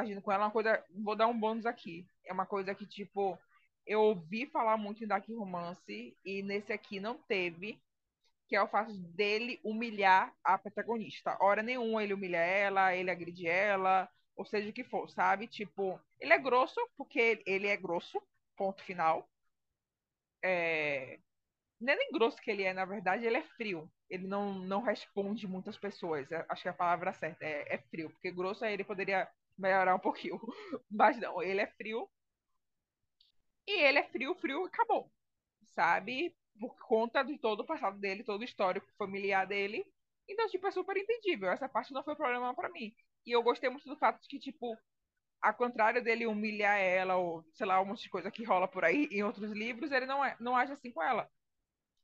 [0.01, 2.07] agindo com ela, uma coisa, vou dar um bônus aqui.
[2.27, 3.39] É uma coisa que, tipo,
[3.87, 7.81] eu ouvi falar muito em Dark Romance e nesse aqui não teve,
[8.49, 11.37] que é o fato dele humilhar a protagonista.
[11.41, 15.47] Hora nenhuma ele humilha ela, ele agride ela, ou seja o que for, sabe?
[15.49, 18.21] Tipo, ele é grosso, porque ele é grosso,
[18.57, 19.29] ponto final.
[20.43, 21.19] É...
[21.81, 23.91] Não é nem grosso que ele é, na verdade, ele é frio.
[24.11, 26.31] Ele não, não responde muitas pessoas.
[26.33, 29.29] É- Acho que a palavra certa é, é frio, porque grosso aí ele poderia
[29.59, 30.41] melhorar um pouquinho.
[30.91, 32.09] Mas não, ele é frio.
[33.67, 35.11] E ele é frio, frio acabou.
[35.75, 36.35] Sabe?
[36.59, 39.85] Por conta de todo o passado dele, todo o histórico familiar dele.
[40.29, 41.51] Então, tipo, é super entendível.
[41.51, 42.95] Essa parte não foi problema pra mim.
[43.27, 44.77] E eu gostei muito do fato de que, tipo,
[45.41, 48.85] a contrário dele humilhar ela, ou sei lá, um monte de coisa que rola por
[48.85, 51.31] aí em outros livros, ele não, é, não age assim com ela.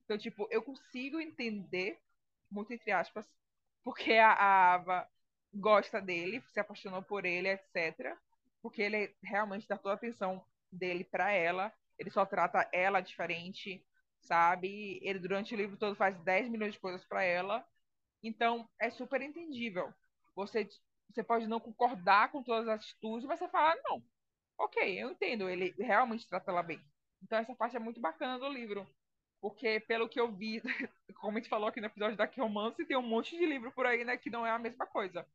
[0.04, 1.98] Então, tipo, eu consigo entender,
[2.50, 3.26] muito entre aspas,
[3.84, 5.08] porque a, a Ava
[5.54, 8.16] gosta dele, se apaixonou por ele, etc.
[8.62, 11.72] Porque ele realmente dá toda a atenção dele pra ela.
[11.98, 13.84] Ele só trata ela diferente,
[14.20, 14.98] sabe?
[15.02, 17.64] Ele, durante o livro todo, faz 10 milhões de coisas pra ela.
[18.22, 19.92] Então, é super entendível.
[20.34, 20.68] Você,
[21.10, 24.02] você pode não concordar com todas as atitudes, mas você fala, não,
[24.58, 26.80] ok, eu entendo, ele realmente trata ela bem.
[27.22, 28.86] Então, essa parte é muito bacana do livro.
[29.40, 30.62] Porque, pelo que eu vi,
[31.16, 33.86] como a gente falou aqui no episódio da Romance, tem um monte de livro por
[33.86, 35.26] aí, né, que não é a mesma coisa.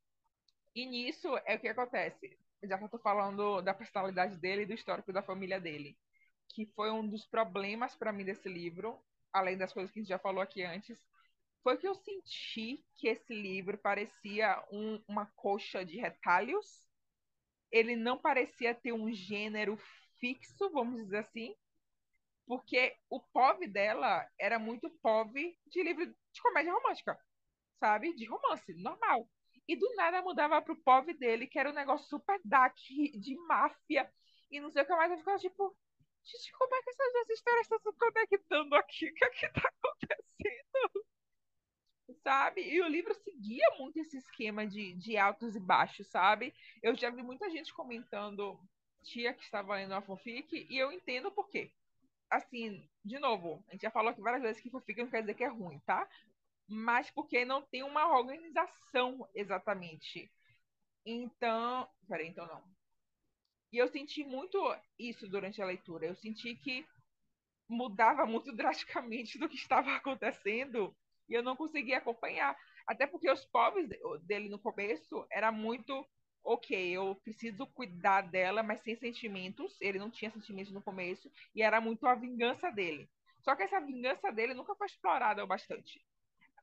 [0.76, 2.38] E nisso é o que acontece.
[2.64, 5.98] Já que eu tô falando da personalidade dele e do histórico da família dele.
[6.50, 9.00] Que foi um dos problemas para mim desse livro,
[9.32, 10.98] além das coisas que a gente já falou aqui antes,
[11.64, 16.90] foi que eu senti que esse livro parecia um- uma coxa de retalhos.
[17.72, 19.78] Ele não parecia ter um gênero
[20.20, 21.56] fixo, vamos dizer assim,
[22.48, 27.18] porque o POV dela era muito POV de livro de comédia romântica,
[27.80, 28.14] sabe?
[28.16, 29.30] De romance, normal.
[29.70, 34.12] E do nada mudava pro POV dele, que era um negócio super dark, de máfia,
[34.50, 35.12] e não sei o que mais.
[35.12, 35.78] Eu ficava tipo,
[36.24, 39.10] gente, como é que essas duas histórias estão se conectando aqui?
[39.10, 41.06] O que é que tá acontecendo?
[42.24, 42.62] sabe?
[42.62, 46.52] E o livro seguia muito esse esquema de, de altos e baixos, sabe?
[46.82, 48.60] Eu já vi muita gente comentando,
[49.04, 51.72] tia que estava lendo a fanfic, e eu entendo por quê.
[52.30, 55.36] Assim, de novo, a gente já falou aqui várias vezes que fanfic não quer dizer
[55.36, 56.08] que é ruim, tá?
[56.70, 60.32] Mas porque não tem uma organização exatamente.
[61.06, 61.90] Então.
[62.08, 62.64] Peraí, então não.
[63.72, 64.58] E eu senti muito
[64.98, 66.06] isso durante a leitura.
[66.08, 66.86] Eu senti que
[67.68, 70.96] mudava muito drasticamente do que estava acontecendo
[71.30, 72.56] e eu não conseguia acompanhar.
[72.88, 73.88] Até porque os povos
[74.24, 76.06] dele no começo era muito
[76.44, 79.78] ok, eu preciso cuidar dela, mas sem sentimentos.
[79.82, 83.10] Ele não tinha sentimentos no começo e era muito a vingança dele.
[83.42, 86.02] Só que essa vingança dele nunca foi explorada o bastante.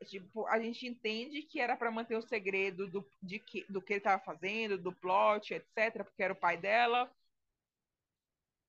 [0.04, 3.94] Tipo, a gente entende que era para manter o segredo do, de que, do que
[3.94, 7.10] ele estava fazendo, do plot, etc., porque era o pai dela.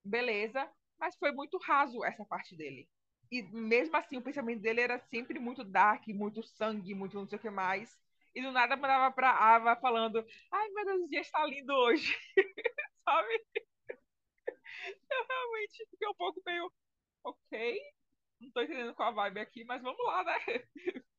[0.03, 2.87] Beleza, mas foi muito raso essa parte dele.
[3.31, 7.37] E mesmo assim, o pensamento dele era sempre muito dark, muito sangue, muito não sei
[7.37, 7.97] o que mais.
[8.33, 12.15] E do nada mandava pra Ava falando: Ai meu Deus, o dia está lindo hoje.
[13.05, 13.45] Sabe?
[15.09, 16.71] Eu realmente fiquei um pouco meio.
[17.23, 17.81] Ok,
[18.41, 20.33] não tô entendendo qual a vibe aqui, mas vamos lá, né?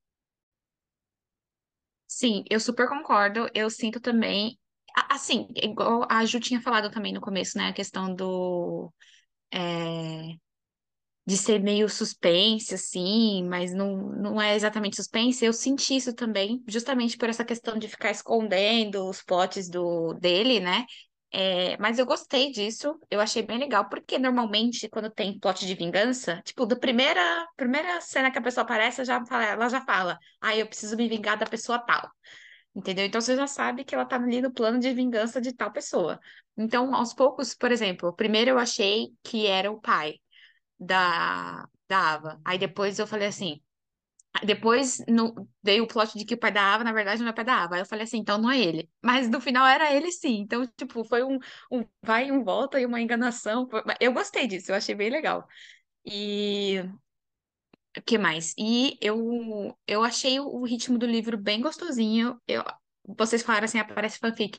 [2.08, 3.48] Sim, eu super concordo.
[3.54, 4.58] Eu sinto também.
[5.10, 7.68] Assim, igual a Ju tinha falado também no começo, né?
[7.68, 8.92] A questão do.
[9.52, 10.34] É,
[11.26, 15.44] de ser meio suspense, assim, mas não, não é exatamente suspense.
[15.44, 20.58] Eu senti isso também, justamente por essa questão de ficar escondendo os plots do, dele,
[20.60, 20.86] né?
[21.30, 25.74] É, mas eu gostei disso, eu achei bem legal, porque normalmente quando tem plot de
[25.74, 27.20] vingança, tipo, da primeira,
[27.54, 31.06] primeira cena que a pessoa aparece, já fala, ela já fala, ah, eu preciso me
[31.08, 32.10] vingar da pessoa tal.
[32.74, 33.04] Entendeu?
[33.06, 36.20] Então você já sabe que ela tá ali no plano de vingança de tal pessoa.
[36.56, 40.14] Então, aos poucos, por exemplo, primeiro eu achei que era o pai
[40.78, 42.40] da, da Ava.
[42.44, 43.60] Aí depois eu falei assim,
[44.44, 47.30] depois no, veio o plot de que o pai da Ava, na verdade, não é
[47.32, 47.74] o pai da Ava.
[47.76, 48.90] Aí eu falei assim, então não é ele.
[49.02, 50.38] Mas no final era ele sim.
[50.40, 51.38] Então, tipo, foi um,
[51.70, 53.68] um vai e um volta e uma enganação.
[54.00, 55.46] Eu gostei disso, eu achei bem legal.
[56.06, 56.82] E
[57.96, 58.54] o que mais?
[58.58, 62.40] E eu, eu achei o ritmo do livro bem gostosinho.
[62.46, 62.64] Eu,
[63.16, 64.58] vocês falaram assim, aparece fanfic.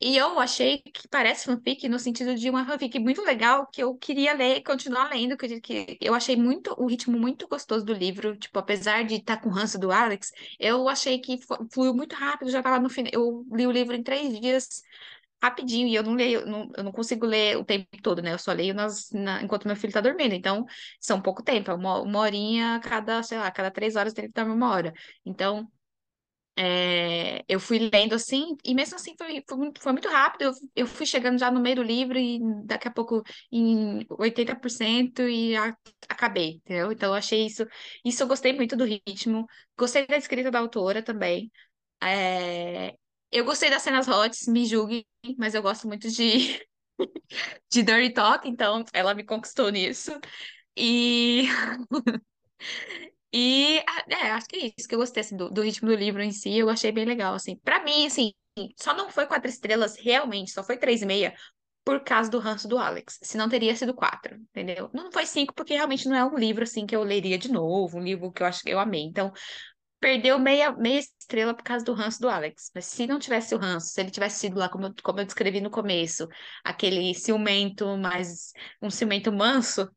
[0.00, 3.94] E eu achei que parece fanfic no sentido de uma fanfic muito legal que eu
[3.96, 8.58] queria ler, continuar lendo, que eu achei muito o ritmo muito gostoso do livro, tipo,
[8.58, 11.38] apesar de estar tá com o ranço do Alex, eu achei que
[11.72, 14.82] fluiu muito rápido, já estava no final, eu li o livro em três dias,
[15.42, 18.32] rapidinho, e eu não leio, não, eu não consigo ler o tempo todo, né?
[18.32, 20.66] Eu só leio nas, na, enquanto meu filho tá dormindo, então
[21.00, 24.32] são pouco tempo, é uma, uma horinha cada, sei lá, cada três horas tem que
[24.32, 24.92] dormir uma hora.
[25.24, 25.70] Então,
[26.56, 30.42] é, eu fui lendo assim, e mesmo assim foi, foi, foi muito rápido.
[30.42, 35.22] Eu, eu, fui chegando já no meio do livro e daqui a pouco em 80%
[35.22, 35.76] e a,
[36.08, 36.92] acabei, entendeu?
[36.92, 37.66] Então eu achei isso.
[38.04, 39.46] Isso eu gostei muito do ritmo.
[39.78, 41.50] Gostei da escrita da autora também.
[42.02, 42.94] É,
[43.30, 45.06] eu gostei das cenas hot, me julguem,
[45.38, 46.60] mas eu gosto muito de,
[47.70, 50.12] de Dirty Talk, então ela me conquistou nisso.
[50.76, 51.44] E
[53.32, 56.20] E, é, acho que é isso que eu gostei, assim, do, do ritmo do livro
[56.22, 57.56] em si, eu achei bem legal, assim.
[57.58, 58.32] Pra mim, assim,
[58.76, 61.34] só não foi quatro estrelas, realmente, só foi três e meia
[61.84, 63.18] por causa do ranço do Alex.
[63.22, 64.90] Se não teria sido quatro, entendeu?
[64.92, 67.98] Não foi cinco, porque realmente não é um livro, assim, que eu leria de novo,
[67.98, 69.02] um livro que eu acho que eu amei.
[69.02, 69.32] Então,
[70.00, 72.70] perdeu meia, meia estrela por causa do ranço do Alex.
[72.74, 75.24] Mas se não tivesse o ranço, se ele tivesse sido lá, como eu, como eu
[75.24, 76.26] descrevi no começo,
[76.64, 79.88] aquele ciumento, mas um ciumento manso,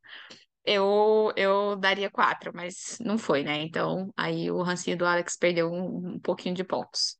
[0.66, 3.62] eu, eu daria quatro, mas não foi, né?
[3.64, 7.18] Então, aí o rancinho do Alex perdeu um, um pouquinho de pontos.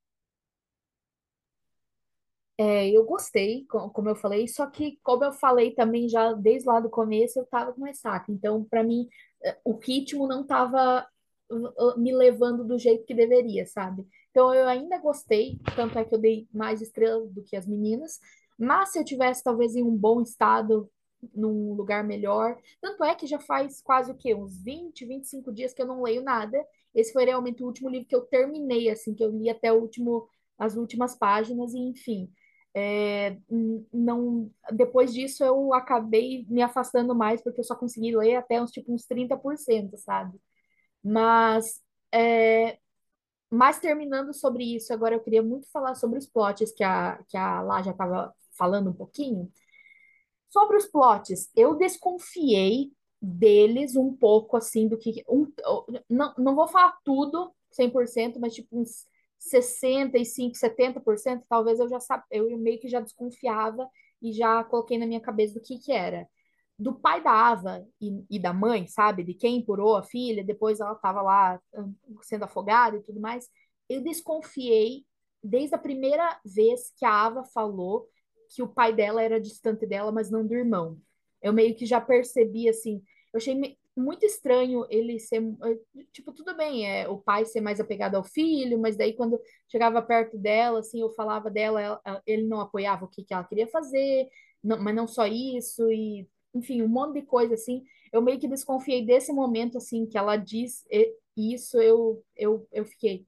[2.58, 6.68] É, eu gostei, co- como eu falei, só que, como eu falei também já desde
[6.68, 8.32] lá do começo, eu tava com ressaca.
[8.32, 9.08] Então, para mim,
[9.44, 11.06] eh, o ritmo não tava
[11.98, 14.06] me levando do jeito que deveria, sabe?
[14.32, 18.20] Então, eu ainda gostei, tanto é que eu dei mais estrelas do que as meninas,
[18.58, 20.90] mas se eu tivesse talvez em um bom estado,
[21.34, 24.34] num lugar melhor, tanto é que já faz quase o quê?
[24.36, 26.58] Uns 20, 25 dias que eu não leio nada.
[26.94, 29.80] Esse foi realmente o último livro que eu terminei, assim, que eu li até o
[29.82, 32.32] último, as últimas páginas, e enfim.
[32.76, 33.38] É,
[33.94, 38.72] não, depois disso eu acabei me afastando mais porque eu só consegui ler até uns
[38.72, 40.40] tipo uns 30%, sabe?
[41.04, 41.82] Mas
[42.14, 42.80] é,
[43.50, 47.38] mas terminando sobre isso, agora eu queria muito falar sobre os plots que a, que
[47.38, 49.52] a Lá já estava falando um pouquinho.
[50.54, 55.52] Sobre os plots, eu desconfiei deles um pouco assim do que um,
[56.08, 59.08] não, não vou falar tudo 100%, mas tipo uns
[59.40, 61.98] 65, 70%, talvez eu já
[62.30, 63.90] eu meio que já desconfiava
[64.22, 66.30] e já coloquei na minha cabeça do que que era.
[66.78, 69.24] do pai da Ava e, e, da mãe, sabe?
[69.24, 73.50] De quem empurrou a filha, depois ela estava lá hum, sendo afogada e tudo mais.
[73.90, 75.06] Eu desconfiei
[75.44, 78.08] desde a primeira vez que a Ava falou
[78.50, 81.00] que o pai dela era distante dela, mas não do irmão.
[81.42, 83.04] Eu meio que já percebi assim.
[83.34, 85.42] Eu achei muito estranho ele ser.
[86.12, 90.02] Tipo, tudo bem, é o pai ser mais apegado ao filho, mas daí quando chegava
[90.02, 93.68] perto dela, assim, eu falava dela, ela, ele não apoiava o que, que ela queria
[93.68, 94.28] fazer,
[94.64, 97.84] não, mas não só isso, e enfim, um monte de coisa assim.
[98.12, 100.86] Eu meio que desconfiei desse momento assim que ela diz
[101.36, 103.26] isso, eu eu, eu fiquei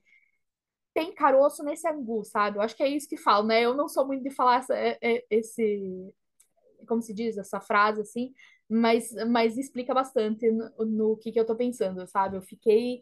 [0.96, 2.58] tem caroço nesse angu, sabe?
[2.58, 3.62] Eu acho que é isso que falo, né?
[3.62, 6.14] Eu não sou muito de falar essa, é, é, esse,
[6.88, 8.34] como se diz, essa frase assim,
[8.70, 12.38] mas, mas explica bastante no, no que, que eu tô pensando, sabe?
[12.38, 13.02] Eu fiquei,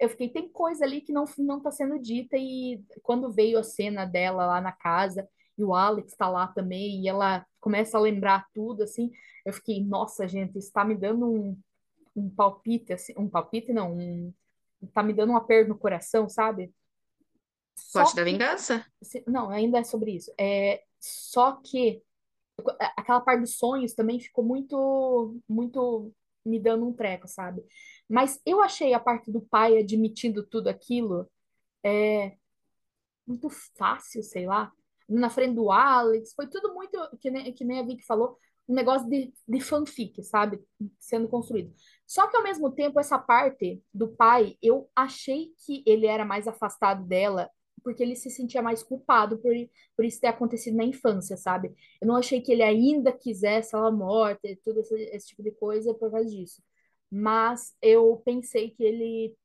[0.00, 3.62] eu fiquei, tem coisa ali que não, não tá sendo dita e quando veio a
[3.62, 8.00] cena dela lá na casa e o Alex tá lá também e ela começa a
[8.00, 9.12] lembrar tudo, assim,
[9.46, 11.58] eu fiquei, nossa, gente, está me dando um,
[12.16, 14.34] um palpite, assim, um palpite não, um,
[14.92, 16.72] tá me dando um aperto no coração, sabe?
[17.76, 18.84] Só da vingança?
[19.26, 20.32] Não, ainda é sobre isso.
[20.38, 22.02] É, só que
[22.96, 26.12] aquela parte dos sonhos também ficou muito, muito
[26.44, 27.62] me dando um treco, sabe?
[28.08, 31.28] Mas eu achei a parte do pai admitindo tudo aquilo
[31.84, 32.36] é,
[33.26, 34.72] muito fácil, sei lá.
[35.08, 38.74] Na frente do Alex, foi tudo muito, que nem, que nem a Vicky falou, um
[38.74, 40.62] negócio de, de fanfic, sabe?
[40.98, 41.74] Sendo construído.
[42.06, 46.46] Só que ao mesmo tempo, essa parte do pai, eu achei que ele era mais
[46.46, 47.50] afastado dela
[47.82, 49.52] porque ele se sentia mais culpado por,
[49.96, 51.74] por isso ter acontecido na infância, sabe?
[52.00, 55.52] Eu não achei que ele ainda quisesse ela morta e tudo esse, esse tipo de
[55.52, 56.62] coisa por causa disso.
[57.10, 59.36] Mas eu pensei que ele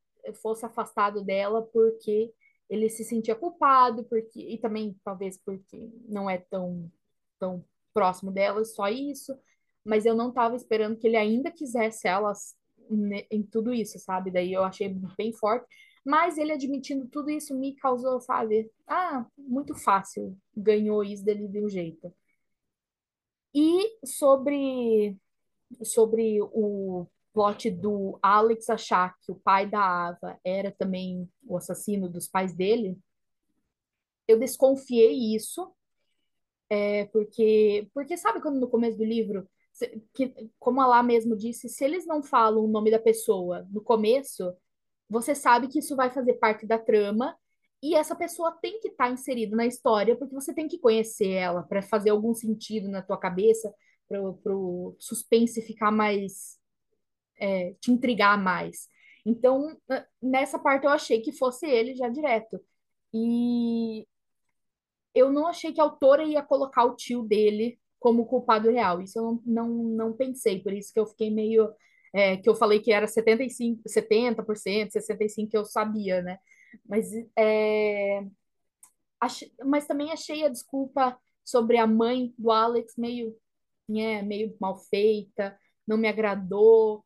[0.42, 2.34] fosse afastado dela porque
[2.70, 6.92] ele se sentia culpado, porque e também talvez porque não é tão
[7.40, 7.64] tão
[7.94, 9.38] próximo dela, só isso.
[9.84, 12.56] Mas eu não estava esperando que ele ainda quisesse elas
[13.32, 14.32] em tudo isso, sabe?
[14.32, 15.66] Daí eu achei bem forte.
[16.08, 18.72] Mas ele admitindo tudo isso me causou, sabe?
[18.88, 20.38] Ah, muito fácil.
[20.56, 22.14] Ganhou isso dele de um jeito.
[23.54, 25.18] E sobre,
[25.84, 32.08] sobre o plot do Alex achar que o pai da Ava era também o assassino
[32.08, 32.98] dos pais dele,
[34.26, 35.70] eu desconfiei isso,
[36.70, 39.46] é, porque, porque sabe quando no começo do livro,
[40.14, 43.82] que, como a lá mesmo disse, se eles não falam o nome da pessoa no
[43.82, 44.56] começo,
[45.10, 47.36] você sabe que isso vai fazer parte da trama
[47.82, 51.30] e essa pessoa tem que estar tá inserida na história porque você tem que conhecer
[51.30, 53.74] ela para fazer algum sentido na tua cabeça,
[54.08, 54.22] para
[54.56, 56.58] o suspense ficar mais,
[57.40, 58.88] é, te intrigar mais.
[59.26, 59.78] Então,
[60.22, 62.60] nessa parte eu achei que fosse ele já direto.
[63.14, 64.08] E
[65.14, 69.02] eu não achei que a autora ia colocar o tio dele como culpado real.
[69.02, 71.70] Isso eu não, não, não pensei, por isso que eu fiquei meio
[72.18, 76.40] é, que eu falei que era 75, 70%, 65% que eu sabia, né?
[76.84, 78.24] Mas, é,
[79.64, 81.16] mas também achei a desculpa
[81.46, 83.36] sobre a mãe do Alex meio,
[83.88, 85.56] né, meio mal feita,
[85.88, 87.06] não me agradou.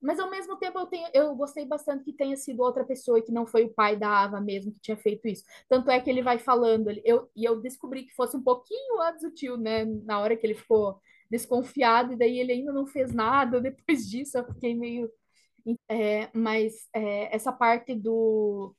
[0.00, 3.22] Mas ao mesmo tempo eu, tenho, eu gostei bastante que tenha sido outra pessoa e
[3.22, 5.44] que não foi o pai da Ava mesmo que tinha feito isso.
[5.68, 9.22] Tanto é que ele vai falando, eu, e eu descobri que fosse um pouquinho antes
[9.22, 9.84] do tio, né?
[9.84, 11.00] Na hora que ele ficou
[11.30, 13.60] desconfiado, e daí ele ainda não fez nada.
[13.62, 15.10] Depois disso, eu fiquei meio.
[15.88, 18.74] É, mas é, essa parte do,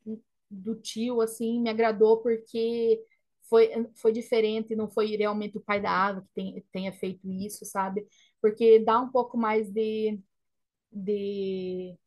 [0.49, 3.01] do tio, assim, me agradou porque
[3.49, 7.65] foi, foi diferente, não foi realmente o pai da Ava que tem, tenha feito isso,
[7.65, 8.07] sabe?
[8.41, 10.19] Porque dá um pouco mais de,
[10.91, 11.97] de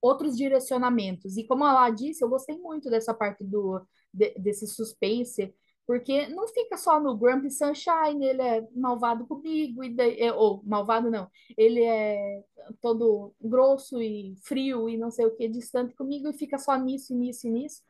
[0.00, 1.36] outros direcionamentos.
[1.36, 3.80] E como ela disse, eu gostei muito dessa parte do,
[4.12, 5.54] de, desse suspense,
[5.86, 10.62] porque não fica só no Grumpy Sunshine, ele é malvado comigo, e daí, é, ou
[10.64, 12.42] malvado não, ele é
[12.80, 17.14] todo grosso e frio e não sei o que, distante comigo, e fica só nisso,
[17.14, 17.82] nisso e nisso.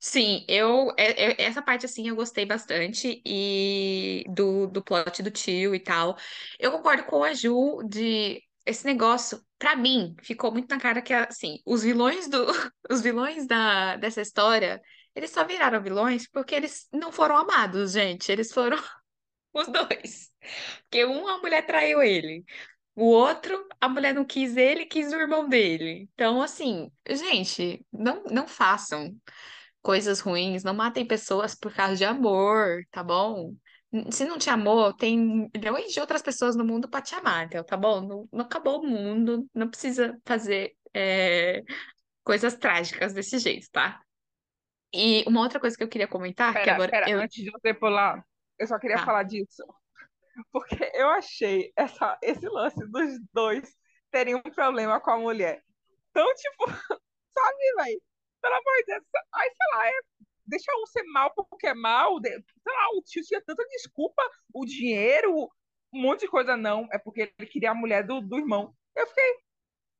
[0.00, 5.30] Sim, eu, é, é, essa parte assim eu gostei bastante e do, do plot do
[5.30, 6.16] tio e tal.
[6.58, 11.12] Eu concordo com a Ju de esse negócio, pra mim, ficou muito na cara que
[11.12, 12.46] assim, os vilões do
[12.90, 14.80] os vilões da dessa história
[15.18, 18.30] eles só viraram vilões porque eles não foram amados, gente.
[18.30, 18.78] Eles foram
[19.52, 20.30] os dois.
[20.84, 22.44] Porque um, a mulher traiu ele.
[22.94, 26.08] O outro, a mulher não quis ele, quis o irmão dele.
[26.14, 29.14] Então, assim, gente, não, não façam
[29.82, 33.54] coisas ruins, não matem pessoas por causa de amor, tá bom?
[34.10, 37.64] Se não te amou, tem milhões de outras pessoas no mundo para te amar, então,
[37.64, 38.00] tá bom?
[38.02, 41.62] Não, não acabou o mundo, não precisa fazer é,
[42.24, 44.00] coisas trágicas desse jeito, tá?
[44.92, 47.20] E uma outra coisa que eu queria comentar, que Pera, agora pera, eu.
[47.20, 48.24] antes de você pular,
[48.58, 49.04] eu só queria Tá.
[49.04, 49.62] falar disso.
[50.52, 53.68] Porque eu achei essa, esse lance dos dois
[54.10, 55.62] terem um problema com a mulher.
[56.10, 56.64] Então, tipo,
[57.34, 58.02] sabe, velho?
[58.40, 59.04] Pelo amor de Deus.
[59.34, 59.92] Aí, sei lá, é,
[60.46, 62.18] deixa um ser mal porque é mal.
[62.22, 64.22] Sei lá, o tio tinha tanta desculpa,
[64.54, 65.34] o dinheiro,
[65.92, 66.56] um monte de coisa.
[66.56, 68.74] Não, é porque ele queria a mulher do, do irmão.
[68.96, 69.34] Eu fiquei,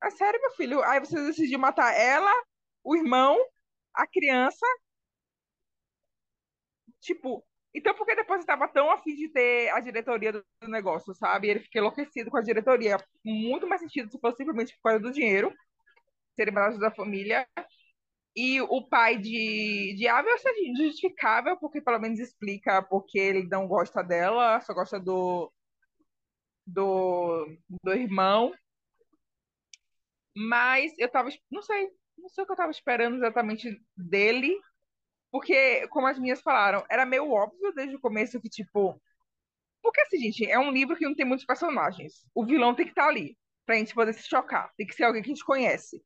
[0.04, 0.82] é sério, meu filho?
[0.84, 2.32] Aí você decidiu matar ela,
[2.82, 3.36] o irmão,
[3.98, 4.64] a criança.
[7.00, 7.44] Tipo,
[7.74, 11.48] então por que depois estava tão afim de ter a diretoria do negócio, sabe?
[11.48, 12.96] Ele fica enlouquecido com a diretoria.
[13.24, 15.52] Muito mais sentido se fosse simplesmente por causa do dinheiro,
[16.36, 17.46] ser embaixo da família.
[18.36, 23.66] E o pai de, de Ava é justificável, porque pelo menos explica porque ele não
[23.66, 25.52] gosta dela, só gosta do,
[26.66, 27.46] do,
[27.82, 28.54] do irmão.
[30.36, 34.58] Mas eu tava, não sei, não sei o que eu tava esperando exatamente dele,
[35.30, 39.00] porque, como as minhas falaram, era meio óbvio desde o começo que, tipo.
[39.82, 42.26] Porque assim, gente, é um livro que não tem muitos personagens.
[42.34, 44.72] O vilão tem que estar ali, pra gente poder se chocar.
[44.76, 46.02] Tem que ser alguém que a gente conhece.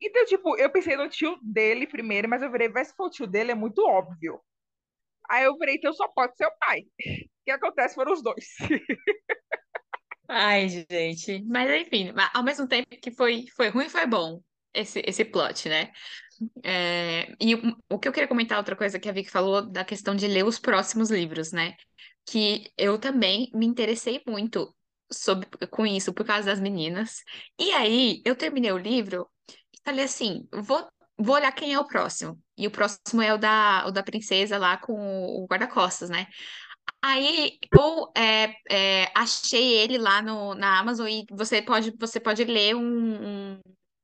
[0.00, 3.10] Então, tipo, eu pensei no tio dele primeiro, mas eu virei, vai se for o
[3.10, 4.40] tio dele, é muito óbvio.
[5.30, 6.82] Aí eu virei, então só pode ser o pai.
[7.42, 8.46] O que acontece foram os dois.
[10.28, 11.42] Ai, gente.
[11.44, 14.40] Mas enfim, ao mesmo tempo que foi, foi ruim, foi bom
[14.74, 15.92] esse, esse plot, né?
[16.64, 19.84] É, e o, o que eu queria comentar, outra coisa que a Vicky falou, da
[19.84, 21.76] questão de ler os próximos livros, né?
[22.26, 24.74] Que eu também me interessei muito
[25.10, 27.22] sobre, com isso, por causa das meninas.
[27.58, 30.86] E aí, eu terminei o livro e falei assim: vou,
[31.18, 32.40] vou olhar quem é o próximo.
[32.56, 36.26] E o próximo é o da, o da princesa lá com o guarda-costas, né?
[37.00, 42.44] Aí eu é, é, achei ele lá no, na Amazon e você pode, você pode
[42.44, 43.60] ler um, um,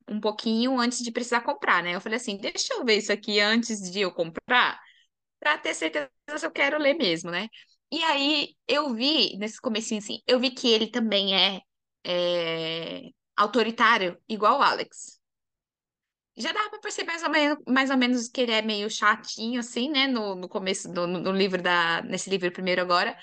[0.08, 1.94] um pouquinho antes de precisar comprar, né?
[1.94, 4.80] Eu falei assim, deixa eu ver isso aqui antes de eu comprar,
[5.40, 7.48] para ter certeza se eu quero ler mesmo, né?
[7.92, 11.60] E aí eu vi, nesse comecinho assim, eu vi que ele também é,
[12.06, 13.02] é
[13.36, 15.18] autoritário, igual o Alex.
[16.36, 19.58] Já dá pra perceber mais ou menos, mais ou menos que ele é meio chatinho,
[19.58, 20.06] assim, né?
[20.06, 22.00] No, no começo do no, no livro da.
[22.02, 23.16] Nesse livro primeiro agora.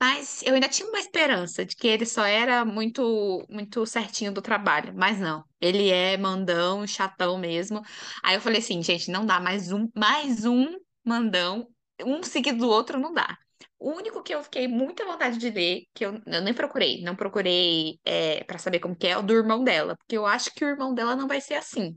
[0.00, 4.40] Mas eu ainda tinha uma esperança de que ele só era muito muito certinho do
[4.42, 4.92] trabalho.
[4.96, 5.44] Mas não.
[5.60, 7.82] Ele é mandão, chatão mesmo.
[8.22, 10.66] Aí eu falei assim, gente, não dá mais um, mais um
[11.04, 11.68] mandão,
[12.04, 13.36] um seguido do outro não dá.
[13.78, 17.14] O único que eu fiquei muita vontade de ler, que eu, eu nem procurei, não
[17.16, 20.52] procurei é, para saber como que é, é o do irmão dela, porque eu acho
[20.52, 21.96] que o irmão dela não vai ser assim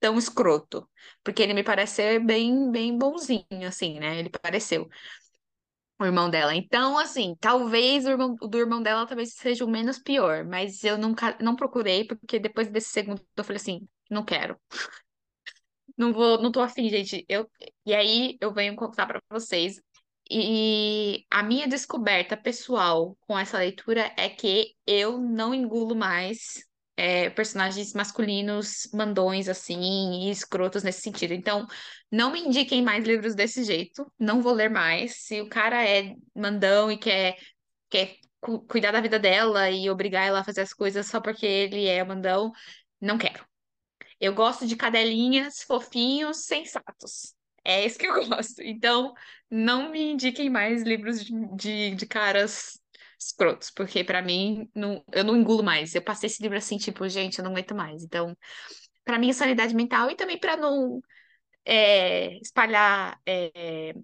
[0.00, 0.88] tão escroto,
[1.22, 4.18] porque ele me parece bem, bem bonzinho, assim, né?
[4.18, 4.88] Ele pareceu
[6.02, 6.54] o irmão dela.
[6.54, 10.82] Então, assim, talvez o, irmão, o do irmão dela talvez seja o menos pior, mas
[10.84, 14.58] eu nunca não procurei, porque depois desse segundo eu falei assim, não quero.
[15.96, 17.24] Não vou, não tô afim, gente.
[17.28, 17.48] Eu,
[17.84, 19.80] e aí eu venho contar para vocês.
[20.30, 26.64] E a minha descoberta pessoal com essa leitura é que eu não engulo mais
[26.96, 31.32] é, personagens masculinos mandões, assim, e escrotos nesse sentido.
[31.32, 31.66] Então,
[32.10, 35.16] não me indiquem mais livros desse jeito, não vou ler mais.
[35.24, 37.36] Se o cara é mandão e quer,
[37.90, 41.46] quer cu cuidar da vida dela e obrigar ela a fazer as coisas só porque
[41.46, 42.52] ele é mandão,
[43.00, 43.44] não quero.
[44.20, 47.34] Eu gosto de cadelinhas, fofinhos, sensatos.
[47.64, 48.62] É isso que eu gosto.
[48.62, 49.14] Então,
[49.50, 52.80] não me indiquem mais livros de, de, de caras
[53.26, 55.94] escrotos, porque para mim não, eu não engulo mais.
[55.94, 58.02] Eu passei esse livro assim, tipo, gente, eu não aguento mais.
[58.02, 58.36] Então,
[59.04, 61.00] para mim, é sanidade mental e também para não
[61.64, 63.94] é, espalhar é,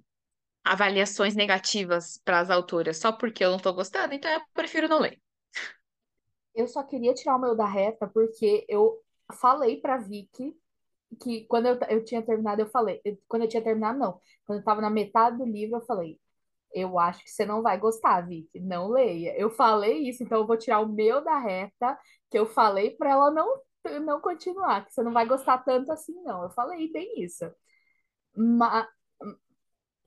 [0.64, 5.01] avaliações negativas para as autoras só porque eu não estou gostando, então eu prefiro não
[5.01, 5.21] ler.
[6.55, 9.01] Eu só queria tirar o meu da reta porque eu
[9.41, 10.55] falei para Vicky
[11.23, 14.61] que quando eu, eu tinha terminado, eu falei, quando eu tinha terminado, não, quando eu
[14.61, 16.19] estava na metade do livro, eu falei,
[16.75, 18.61] eu acho que você não vai gostar, Vicky.
[18.61, 19.35] Não leia.
[19.37, 21.99] Eu falei isso, então eu vou tirar o meu da reta,
[22.31, 23.61] que eu falei para ela não,
[24.03, 26.43] não continuar, que você não vai gostar tanto assim, não.
[26.45, 27.45] Eu falei bem isso.
[28.37, 28.87] Mas.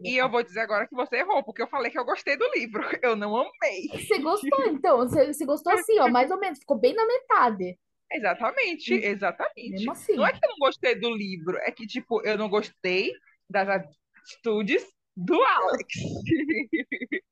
[0.03, 2.49] E eu vou dizer agora que você errou, porque eu falei que eu gostei do
[2.55, 2.82] livro.
[3.03, 3.88] Eu não amei.
[3.93, 4.97] Você gostou, então?
[4.97, 6.57] Você, você gostou assim, ó, mais ou menos.
[6.57, 7.78] Ficou bem na metade.
[8.12, 9.89] Exatamente, exatamente.
[9.89, 10.16] Assim.
[10.16, 13.14] Não é que eu não gostei do livro, é que, tipo, eu não gostei
[13.49, 14.84] das atitudes
[15.16, 16.09] do Alex.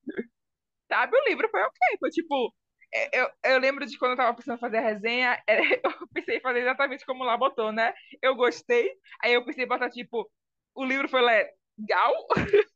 [0.88, 1.78] Sabe, o livro foi ok.
[2.00, 2.54] Foi tipo.
[2.92, 6.38] É, eu, eu lembro de quando eu tava pensando em fazer a resenha, eu pensei
[6.38, 7.94] em fazer exatamente como lá botou, né?
[8.20, 8.90] Eu gostei,
[9.22, 10.28] aí eu pensei em botar, tipo,
[10.74, 12.12] o livro foi legal.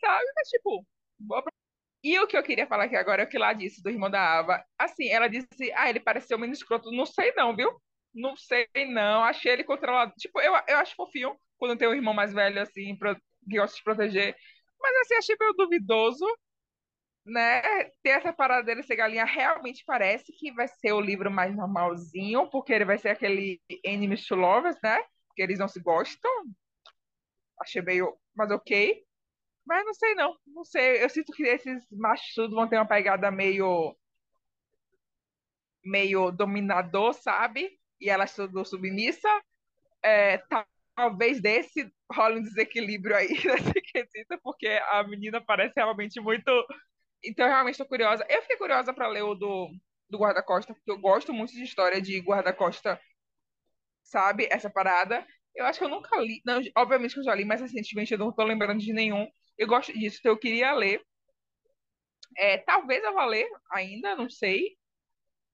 [0.00, 0.24] Sabe?
[0.36, 0.86] Mas, tipo,
[1.18, 1.52] boa pra...
[2.04, 4.10] E o que eu queria falar aqui agora é o que lá disse do irmão
[4.10, 4.64] da Ava.
[4.78, 6.90] Assim, ela disse, ah, ele pareceu menos escroto.
[6.92, 7.70] Não sei não, viu?
[8.14, 9.24] Não sei não.
[9.24, 10.12] Achei ele controlado.
[10.18, 13.82] Tipo, eu, eu acho fofinho quando tem um irmão mais velho, assim, que gosta de
[13.84, 14.36] proteger.
[14.80, 16.26] Mas assim, achei meio duvidoso,
[17.24, 17.84] né?
[18.02, 22.48] Ter essa parada dele ser galinha realmente parece que vai ser o livro mais normalzinho,
[22.50, 25.02] porque ele vai ser aquele enemies to lovers, né?
[25.28, 26.30] Porque eles não se gostam.
[27.60, 29.04] Achei meio, mas ok.
[29.66, 31.02] Mas não sei não, não sei.
[31.04, 33.96] Eu sinto que esses machos tudo vão ter uma pegada meio
[35.84, 37.78] meio dominador, sabe?
[38.00, 39.28] E ela tudo submissa.
[40.02, 40.38] É,
[40.98, 46.50] talvez desse role um desequilíbrio aí nesse quesito, porque a menina parece realmente muito.
[47.24, 48.26] Então, eu realmente estou curiosa.
[48.28, 49.70] Eu fiquei curiosa para ler o do,
[50.10, 53.00] do guarda-costa, porque eu gosto muito de história de guarda-costa,
[54.02, 54.48] sabe?
[54.50, 55.24] Essa parada.
[55.54, 56.40] Eu acho que eu nunca li.
[56.44, 59.26] Não, obviamente que eu já li, mas recentemente eu não estou lembrando de nenhum.
[59.56, 61.00] Eu gosto disso, então eu queria ler.
[62.36, 64.76] É, talvez eu vá ler ainda, não sei.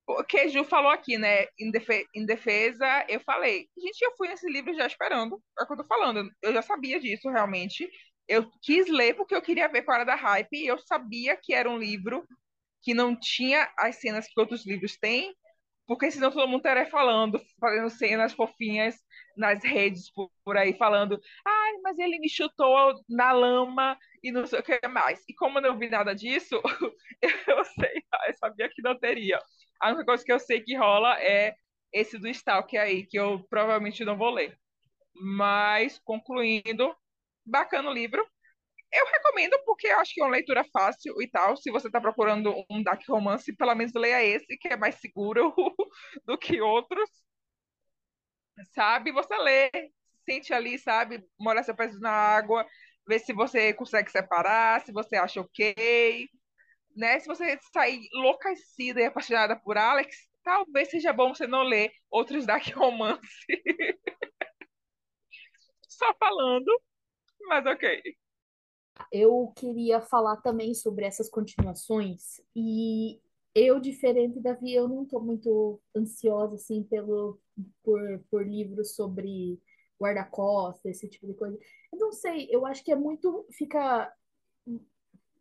[0.07, 1.47] O que Ju falou aqui, né?
[1.59, 3.69] Em, defe em defesa, eu falei.
[3.77, 5.43] Gente, eu fui nesse livro já esperando.
[5.59, 6.31] É o que eu tô falando.
[6.43, 7.89] Eu já sabia disso, realmente.
[8.29, 10.53] Eu quis ler porque eu queria ver qual era da hype.
[10.57, 12.27] E eu sabia que era um livro
[12.83, 15.35] que não tinha as cenas que outros livros têm,
[15.87, 18.97] porque senão todo mundo estaria falando, fazendo cenas fofinhas
[19.37, 24.61] nas redes por, aí, falando, ai, mas ele me chutou na lama e não sei
[24.61, 25.23] o que mais.
[25.29, 26.61] E como eu não vi nada disso,
[27.49, 29.39] eu sei, eu sabia que não teria.
[29.85, 31.55] A única coisa que eu sei que rola é
[31.93, 34.59] esse do Stalker aí, que eu provavelmente não vou ler.
[35.15, 36.97] Mas, concluindo,
[37.45, 38.27] bacana o livro.
[38.93, 41.57] Eu recomendo porque eu acho que é uma leitura fácil e tal.
[41.59, 45.55] Se você está procurando um dark romance, pelo menos leia esse, que é mais seguro
[46.25, 47.11] do que outros.
[48.75, 49.13] Sabe?
[49.13, 49.71] Você lê,
[50.25, 51.23] sente ali, sabe?
[51.39, 52.67] Molha seu peso na água,
[53.07, 56.29] vê se você consegue separar, se você acha ok.
[56.95, 57.19] Né?
[57.19, 62.47] Se você sair enlouquecida e apaixonada por Alex, talvez seja bom você não ler outros
[62.47, 63.21] dark romance.
[65.89, 66.71] Só falando,
[67.49, 68.03] mas ok.
[69.13, 73.21] Eu queria falar também sobre essas continuações e
[73.55, 77.41] eu, diferente da Via, eu não estou muito ansiosa assim pelo
[77.83, 79.61] por, por livros sobre
[80.01, 81.57] guarda-costas, esse tipo de coisa.
[81.93, 84.13] Eu não sei, eu acho que é muito fica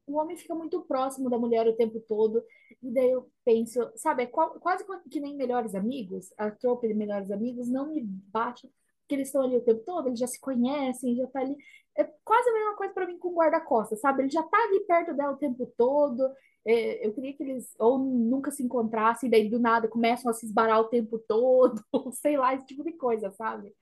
[0.06, 2.44] o homem fica muito próximo da mulher o tempo todo
[2.82, 7.32] e daí eu penso, sabe, é quase que nem melhores amigos, a tropa de melhores
[7.32, 8.70] amigos não me bate
[9.02, 11.56] porque eles estão ali o tempo todo, eles já se conhecem, já tá ali
[11.98, 14.24] é quase a mesma coisa para mim com guarda-costas, sabe?
[14.24, 16.28] Ele já tá ali perto dela o tempo todo.
[16.66, 20.46] É, eu queria que eles ou nunca se encontrassem, daí do nada começam a se
[20.46, 21.84] esbarar o tempo todo,
[22.14, 23.74] sei lá, esse tipo de coisa, sabe?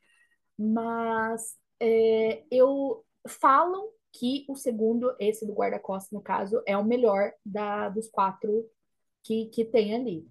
[0.58, 7.32] Mas é, eu falam que o segundo, esse do guarda-costas, no caso, é o melhor
[7.46, 8.70] da, dos quatro
[9.24, 10.28] que, que tem ali.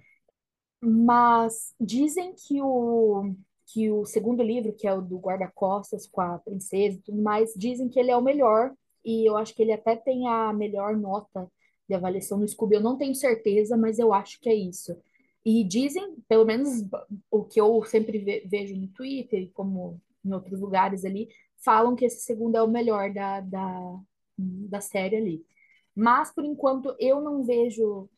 [0.81, 3.35] Mas dizem que o
[3.73, 7.53] que o segundo livro, que é o do guarda-costas com a princesa e tudo mais,
[7.55, 8.75] dizem que ele é o melhor,
[9.05, 11.49] e eu acho que ele até tem a melhor nota
[11.89, 12.77] de avaliação no Scooby.
[12.77, 14.97] Eu não tenho certeza, mas eu acho que é isso.
[15.45, 16.85] E dizem, pelo menos
[17.31, 21.29] o que eu sempre ve vejo no Twitter, como em outros lugares ali,
[21.65, 24.01] falam que esse segundo é o melhor da, da,
[24.37, 25.47] da série ali.
[25.95, 28.09] Mas, por enquanto, eu não vejo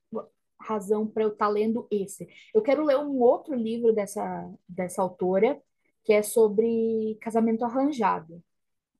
[0.62, 2.28] razão para eu estar tá lendo esse.
[2.54, 5.60] Eu quero ler um outro livro dessa, dessa autora,
[6.04, 8.42] que é sobre casamento arranjado.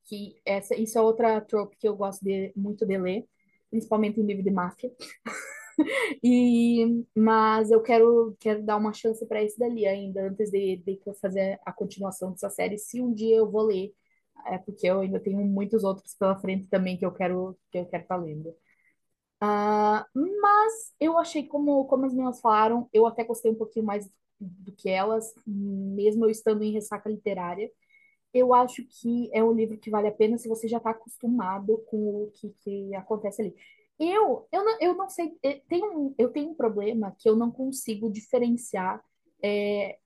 [0.05, 3.25] Que essa, isso é outra trope que eu gosto de, muito de ler,
[3.71, 4.93] principalmente em livro de máfia.
[6.23, 11.01] e, mas eu quero, quero dar uma chance para esse dali ainda, antes de, de
[11.21, 13.95] fazer a continuação dessa série, se um dia eu vou ler,
[14.47, 17.87] é porque eu ainda tenho muitos outros pela frente também que eu quero que eu
[17.87, 18.55] quero estar tá lendo.
[19.43, 20.07] Uh,
[20.41, 24.09] mas eu achei, como, como as meninas falaram, eu até gostei um pouquinho mais
[24.41, 27.71] do que elas, mesmo eu estando em ressaca literária.
[28.35, 31.79] Eu acho que é um livro que vale a pena se você já está acostumado
[31.89, 33.55] com o que, que acontece ali.
[33.99, 37.51] Eu, eu, não, eu não sei, eu tenho, eu tenho um problema que eu não
[37.51, 39.03] consigo diferenciar
[39.43, 39.99] é,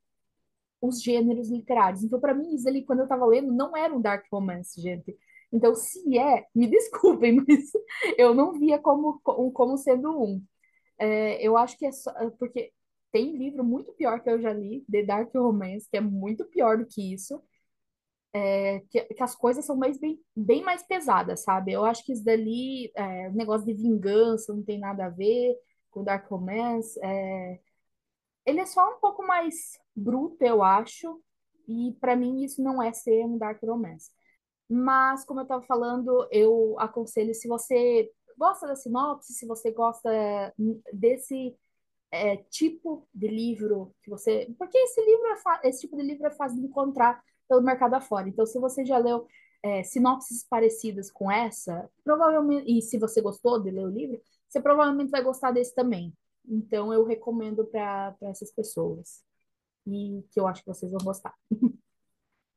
[0.87, 2.03] os gêneros literários.
[2.05, 5.17] Então, para mim, isso ali, quando eu estava lendo, não era um dark romance, gente.
[5.53, 7.71] Então, se é, me desculpem, mas
[8.19, 10.43] eu não via como, como sendo um.
[10.99, 12.73] É, eu acho que é só, porque
[13.13, 16.79] tem livro muito pior que eu já li, The Dark Romance, que é muito pior
[16.79, 17.43] do que isso.
[18.33, 21.73] É, que, que, as coisas são mais bem, bem mais pesadas, sabe?
[21.73, 25.57] Eu acho que isso dali, é, negócio de vingança não tem nada a ver
[25.91, 26.99] com Dark Romance.
[27.03, 27.59] É,
[28.47, 31.21] ele é só um pouco mais bruto, eu acho,
[31.69, 34.11] e para mim isso não é ser um Dark Romance.
[34.69, 40.11] Mas, como eu estava falando, eu aconselho, se você gosta da sinopse, se você gosta
[40.93, 41.57] desse
[42.11, 44.53] é, tipo de livro que você.
[44.59, 48.29] Porque esse livro é esse tipo de livro é fácil de encontrar pelo mercado afora.
[48.29, 49.27] Então, se você já leu
[49.63, 54.61] é, sinopses parecidas com essa, provavelmente, e se você gostou de ler o livro, você
[54.61, 56.13] provavelmente vai gostar desse também.
[56.49, 59.23] Então, eu recomendo para essas pessoas.
[59.87, 61.35] E que eu acho que vocês vão gostar.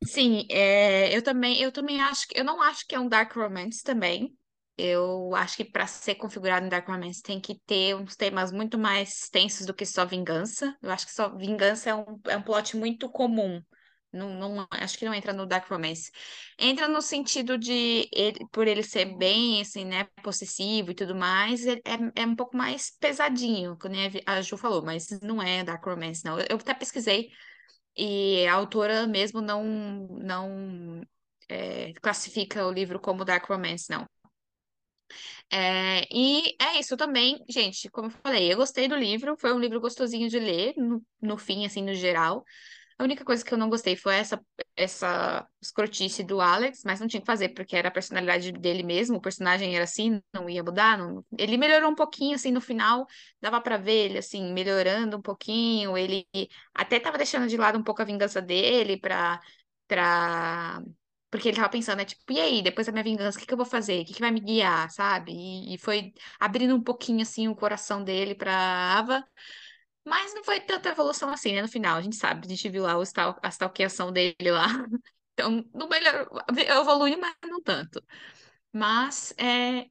[0.05, 3.33] Sim, é, eu também, eu também acho que eu não acho que é um dark
[3.35, 4.35] romance também.
[4.77, 8.77] Eu acho que para ser configurado em dark romance tem que ter uns temas muito
[8.77, 10.75] mais tensos do que só vingança.
[10.81, 13.61] Eu acho que só vingança é um, é um plot muito comum.
[14.12, 16.12] Não, não, acho que não entra no dark romance.
[16.57, 21.66] Entra no sentido de ele, por ele ser bem assim, né, possessivo e tudo mais,
[21.68, 21.80] é,
[22.16, 23.93] é um pouco mais pesadinho, como
[24.26, 26.39] a Ju falou, mas não é dark romance, não.
[26.39, 27.30] Eu, até pesquisei
[27.97, 29.64] e a autora mesmo não,
[30.12, 31.03] não
[31.49, 34.07] é, classifica o livro como dark romance, não.
[35.51, 39.60] É, e é isso também, gente, como eu falei, eu gostei do livro, foi um
[39.60, 42.43] livro gostosinho de ler, no, no fim, assim, no geral.
[42.99, 44.45] A única coisa que eu não gostei foi essa,
[44.75, 49.15] essa escrotice do Alex, mas não tinha que fazer, porque era a personalidade dele mesmo,
[49.17, 50.97] o personagem era assim, não ia mudar.
[50.97, 51.25] Não...
[51.37, 53.07] Ele melhorou um pouquinho, assim, no final,
[53.41, 55.97] dava para ver ele, assim, melhorando um pouquinho.
[55.97, 56.27] Ele
[56.73, 59.39] até tava deixando de lado um pouco a vingança dele pra.
[59.87, 60.81] pra...
[61.31, 63.53] Porque ele tava pensando, né, tipo, e aí, depois da minha vingança, o que que
[63.53, 64.01] eu vou fazer?
[64.01, 65.31] O que que vai me guiar, sabe?
[65.31, 68.51] E, e foi abrindo um pouquinho, assim, o coração dele pra
[68.97, 69.23] Ava.
[70.10, 71.62] Mas não foi tanta evolução assim, né?
[71.62, 74.66] No final, a gente sabe, a gente viu lá o stal a stalkeação dele lá.
[75.34, 78.03] Então, não melhor, evolui, mas não tanto.
[78.74, 79.86] Mas é.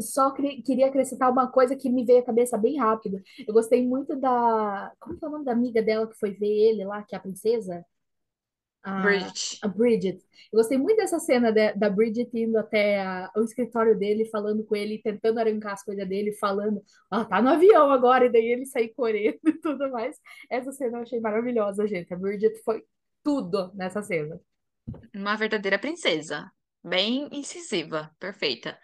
[0.00, 3.20] Só queria acrescentar uma coisa que me veio à cabeça bem rápido.
[3.46, 4.92] Eu gostei muito da.
[5.00, 7.18] Como que é o nome da amiga dela que foi ver ele lá, que é
[7.18, 7.84] a princesa?
[8.82, 9.58] A, Bridget.
[9.62, 10.28] a Bridget.
[10.52, 14.64] Eu gostei muito dessa cena de, da Bridget indo até a, o escritório dele, falando
[14.64, 18.46] com ele, tentando arrancar as coisas dele, falando, ah, tá no avião agora, e daí
[18.46, 20.16] ele sair correndo e tudo mais.
[20.50, 22.12] Essa cena eu achei maravilhosa, gente.
[22.12, 22.82] A Bridget foi
[23.22, 24.40] tudo nessa cena.
[25.14, 26.50] Uma verdadeira princesa.
[26.82, 28.78] Bem incisiva, perfeita.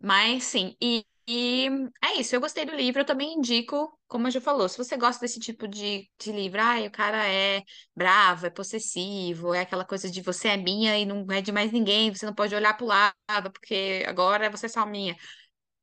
[0.00, 1.68] Mas sim, e, e
[2.02, 4.96] é isso, eu gostei do livro, eu também indico, como a Ju falou, se você
[4.96, 7.62] gosta desse tipo de, de livro, ai, o cara é
[7.94, 11.70] bravo, é possessivo, é aquela coisa de você é minha e não é de mais
[11.70, 15.14] ninguém, você não pode olhar pro lado, porque agora você é só minha.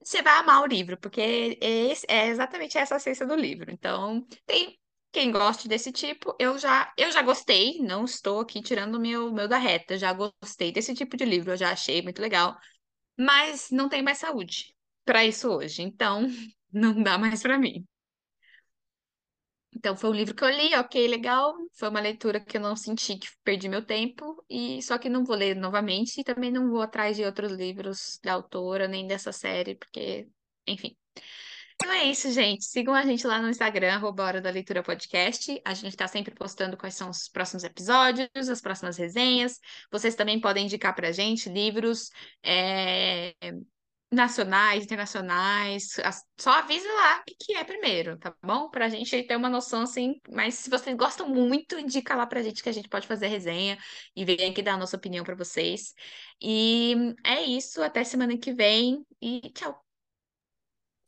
[0.03, 3.71] Você vai amar o livro, porque esse, é exatamente essa a essência do livro.
[3.71, 4.79] Então, tem
[5.11, 9.31] quem goste desse tipo, eu já, eu já gostei, não estou aqui tirando o meu,
[9.33, 12.57] meu da reta, já gostei desse tipo de livro, eu já achei muito legal,
[13.19, 14.74] mas não tem mais saúde
[15.05, 16.27] para isso hoje, então
[16.71, 17.85] não dá mais para mim.
[19.77, 21.53] Então foi um livro que eu li, ok, legal.
[21.73, 25.25] Foi uma leitura que eu não senti que perdi meu tempo e só que não
[25.25, 29.31] vou ler novamente e também não vou atrás de outros livros da autora nem dessa
[29.33, 30.27] série, porque,
[30.65, 30.95] enfim.
[31.75, 32.63] Então é isso, gente.
[32.63, 35.61] Sigam a gente lá no Instagram, arroba Hora da Leitura Podcast.
[35.65, 39.59] A gente está sempre postando quais são os próximos episódios, as próximas resenhas.
[39.91, 42.09] Vocês também podem indicar para a gente livros,
[42.41, 43.33] é
[44.11, 45.89] nacionais, internacionais,
[46.39, 48.69] só avisa lá o que, que é primeiro, tá bom?
[48.69, 52.63] Pra gente ter uma noção assim, mas se vocês gostam muito, indica lá pra gente
[52.63, 53.77] que a gente pode fazer resenha
[54.15, 55.93] e vir aqui dar a nossa opinião para vocês.
[56.41, 56.95] E
[57.25, 59.83] é isso, até semana que vem e tchau.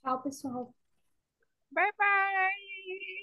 [0.02, 0.74] Tchau, pessoal.
[1.72, 3.18] Bye bye.